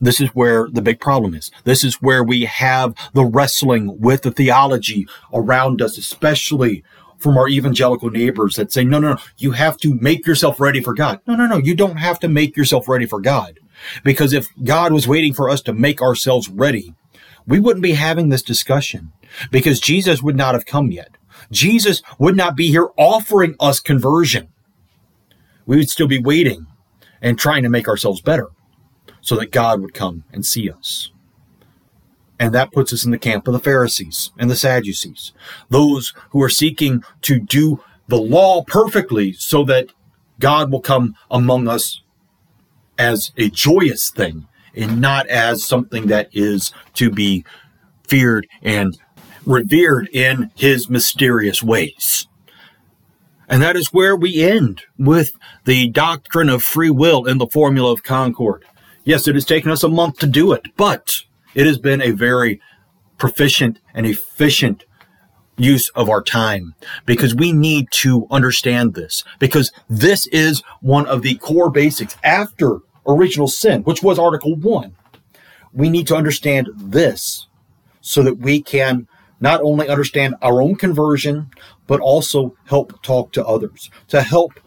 This 0.00 0.20
is 0.20 0.28
where 0.28 0.68
the 0.70 0.80
big 0.80 1.00
problem 1.00 1.34
is. 1.34 1.50
This 1.64 1.82
is 1.82 1.96
where 1.96 2.22
we 2.22 2.44
have 2.44 2.94
the 3.12 3.24
wrestling 3.24 4.00
with 4.00 4.22
the 4.22 4.30
theology 4.30 5.08
around 5.34 5.82
us, 5.82 5.98
especially 5.98 6.84
from 7.18 7.36
our 7.36 7.48
evangelical 7.48 8.10
neighbors 8.10 8.54
that 8.56 8.72
say, 8.72 8.84
no, 8.84 8.98
no, 8.98 9.14
no, 9.14 9.20
you 9.36 9.50
have 9.50 9.76
to 9.78 9.94
make 9.96 10.26
yourself 10.26 10.60
ready 10.60 10.80
for 10.80 10.94
God. 10.94 11.20
No, 11.26 11.34
no, 11.34 11.46
no, 11.46 11.58
you 11.58 11.74
don't 11.74 11.96
have 11.96 12.20
to 12.20 12.28
make 12.28 12.56
yourself 12.56 12.88
ready 12.88 13.04
for 13.06 13.20
God. 13.20 13.59
Because 14.04 14.32
if 14.32 14.48
God 14.64 14.92
was 14.92 15.08
waiting 15.08 15.34
for 15.34 15.48
us 15.48 15.60
to 15.62 15.72
make 15.72 16.02
ourselves 16.02 16.48
ready, 16.48 16.94
we 17.46 17.58
wouldn't 17.58 17.82
be 17.82 17.92
having 17.92 18.28
this 18.28 18.42
discussion 18.42 19.12
because 19.50 19.80
Jesus 19.80 20.22
would 20.22 20.36
not 20.36 20.54
have 20.54 20.66
come 20.66 20.90
yet. 20.90 21.16
Jesus 21.50 22.02
would 22.18 22.36
not 22.36 22.56
be 22.56 22.68
here 22.68 22.88
offering 22.96 23.56
us 23.58 23.80
conversion. 23.80 24.48
We 25.66 25.76
would 25.76 25.90
still 25.90 26.08
be 26.08 26.20
waiting 26.20 26.66
and 27.22 27.38
trying 27.38 27.62
to 27.62 27.68
make 27.68 27.88
ourselves 27.88 28.20
better 28.20 28.48
so 29.20 29.36
that 29.36 29.52
God 29.52 29.80
would 29.80 29.94
come 29.94 30.24
and 30.32 30.44
see 30.44 30.70
us. 30.70 31.10
And 32.38 32.54
that 32.54 32.72
puts 32.72 32.92
us 32.92 33.04
in 33.04 33.10
the 33.10 33.18
camp 33.18 33.46
of 33.46 33.52
the 33.52 33.60
Pharisees 33.60 34.32
and 34.38 34.50
the 34.50 34.56
Sadducees, 34.56 35.32
those 35.68 36.14
who 36.30 36.42
are 36.42 36.48
seeking 36.48 37.02
to 37.22 37.38
do 37.38 37.82
the 38.08 38.16
law 38.16 38.64
perfectly 38.64 39.32
so 39.34 39.62
that 39.64 39.88
God 40.38 40.72
will 40.72 40.80
come 40.80 41.14
among 41.30 41.68
us 41.68 42.02
as 43.00 43.32
a 43.38 43.48
joyous 43.48 44.10
thing 44.10 44.46
and 44.76 45.00
not 45.00 45.26
as 45.28 45.64
something 45.64 46.08
that 46.08 46.28
is 46.32 46.72
to 46.94 47.10
be 47.10 47.44
feared 48.06 48.46
and 48.62 48.98
revered 49.46 50.08
in 50.12 50.50
his 50.54 50.90
mysterious 50.90 51.62
ways. 51.62 52.28
And 53.48 53.62
that 53.62 53.74
is 53.74 53.92
where 53.92 54.14
we 54.14 54.42
end 54.42 54.82
with 54.98 55.32
the 55.64 55.88
doctrine 55.88 56.50
of 56.50 56.62
free 56.62 56.90
will 56.90 57.24
in 57.24 57.38
the 57.38 57.46
formula 57.46 57.90
of 57.90 58.02
Concord. 58.02 58.64
Yes, 59.02 59.26
it 59.26 59.34
has 59.34 59.46
taken 59.46 59.70
us 59.70 59.82
a 59.82 59.88
month 59.88 60.18
to 60.18 60.26
do 60.26 60.52
it, 60.52 60.66
but 60.76 61.22
it 61.54 61.66
has 61.66 61.78
been 61.78 62.02
a 62.02 62.10
very 62.10 62.60
proficient 63.16 63.80
and 63.94 64.06
efficient 64.06 64.84
use 65.56 65.88
of 65.90 66.08
our 66.08 66.22
time 66.22 66.74
because 67.06 67.34
we 67.34 67.52
need 67.52 67.90
to 67.90 68.26
understand 68.30 68.94
this 68.94 69.24
because 69.38 69.72
this 69.88 70.26
is 70.28 70.62
one 70.80 71.06
of 71.06 71.22
the 71.22 71.34
core 71.36 71.70
basics 71.70 72.16
after 72.22 72.80
original 73.06 73.48
sin, 73.48 73.82
which 73.82 74.02
was 74.02 74.18
article 74.18 74.54
one. 74.56 74.94
We 75.72 75.88
need 75.88 76.06
to 76.08 76.16
understand 76.16 76.68
this 76.76 77.46
so 78.00 78.22
that 78.22 78.38
we 78.38 78.62
can 78.62 79.06
not 79.40 79.62
only 79.62 79.88
understand 79.88 80.34
our 80.42 80.60
own 80.60 80.76
conversion, 80.76 81.50
but 81.86 82.00
also 82.00 82.54
help 82.66 83.02
talk 83.02 83.32
to 83.32 83.46
others, 83.46 83.90
to 84.08 84.22
help 84.22 84.60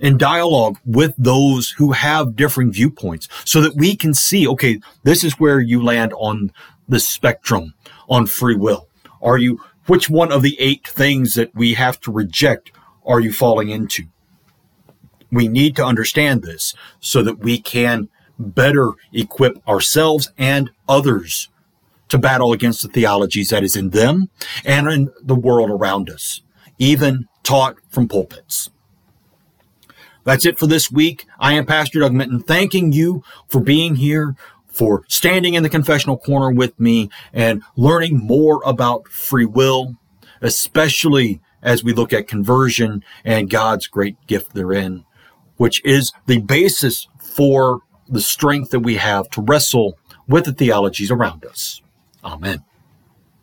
in 0.00 0.16
dialogue 0.16 0.78
with 0.84 1.14
those 1.18 1.70
who 1.70 1.92
have 1.92 2.36
differing 2.36 2.72
viewpoints 2.72 3.28
so 3.44 3.60
that 3.60 3.76
we 3.76 3.96
can 3.96 4.14
see, 4.14 4.46
okay, 4.46 4.80
this 5.02 5.24
is 5.24 5.34
where 5.34 5.60
you 5.60 5.82
land 5.82 6.12
on 6.14 6.52
the 6.88 7.00
spectrum 7.00 7.74
on 8.08 8.26
free 8.26 8.56
will. 8.56 8.88
Are 9.20 9.38
you, 9.38 9.60
which 9.86 10.08
one 10.08 10.32
of 10.32 10.42
the 10.42 10.56
eight 10.60 10.86
things 10.86 11.34
that 11.34 11.54
we 11.54 11.74
have 11.74 12.00
to 12.00 12.12
reject 12.12 12.70
are 13.04 13.20
you 13.20 13.32
falling 13.32 13.70
into? 13.70 14.04
We 15.30 15.48
need 15.48 15.76
to 15.76 15.84
understand 15.84 16.42
this 16.42 16.74
so 17.00 17.22
that 17.22 17.40
we 17.40 17.58
can 17.58 18.08
better 18.38 18.92
equip 19.12 19.66
ourselves 19.68 20.30
and 20.38 20.70
others 20.88 21.48
to 22.08 22.18
battle 22.18 22.52
against 22.52 22.82
the 22.82 22.88
theologies 22.88 23.50
that 23.50 23.62
is 23.62 23.76
in 23.76 23.90
them 23.90 24.30
and 24.64 24.88
in 24.88 25.10
the 25.22 25.34
world 25.34 25.70
around 25.70 26.08
us, 26.08 26.40
even 26.78 27.28
taught 27.42 27.76
from 27.90 28.08
pulpits. 28.08 28.70
That's 30.24 30.46
it 30.46 30.58
for 30.58 30.66
this 30.66 30.90
week. 30.90 31.26
I 31.38 31.54
am 31.54 31.66
Pastor 31.66 32.00
Doug 32.00 32.12
Minton, 32.12 32.40
thanking 32.40 32.92
you 32.92 33.22
for 33.48 33.60
being 33.60 33.96
here, 33.96 34.36
for 34.66 35.04
standing 35.08 35.54
in 35.54 35.62
the 35.62 35.68
confessional 35.68 36.18
corner 36.18 36.50
with 36.50 36.78
me 36.78 37.10
and 37.32 37.62
learning 37.76 38.18
more 38.18 38.62
about 38.64 39.08
free 39.08 39.46
will, 39.46 39.96
especially 40.40 41.40
as 41.62 41.82
we 41.82 41.92
look 41.92 42.12
at 42.12 42.28
conversion 42.28 43.02
and 43.24 43.50
God's 43.50 43.86
great 43.86 44.16
gift 44.26 44.54
therein, 44.54 45.04
which 45.58 45.84
is 45.84 46.12
the 46.26 46.38
basis 46.38 47.06
for 47.20 47.80
the 48.08 48.20
strength 48.20 48.70
that 48.70 48.80
we 48.80 48.96
have 48.96 49.28
to 49.30 49.42
wrestle 49.42 49.98
with 50.26 50.46
the 50.46 50.52
theologies 50.52 51.10
around 51.10 51.44
us. 51.44 51.82
Amen. 52.24 52.64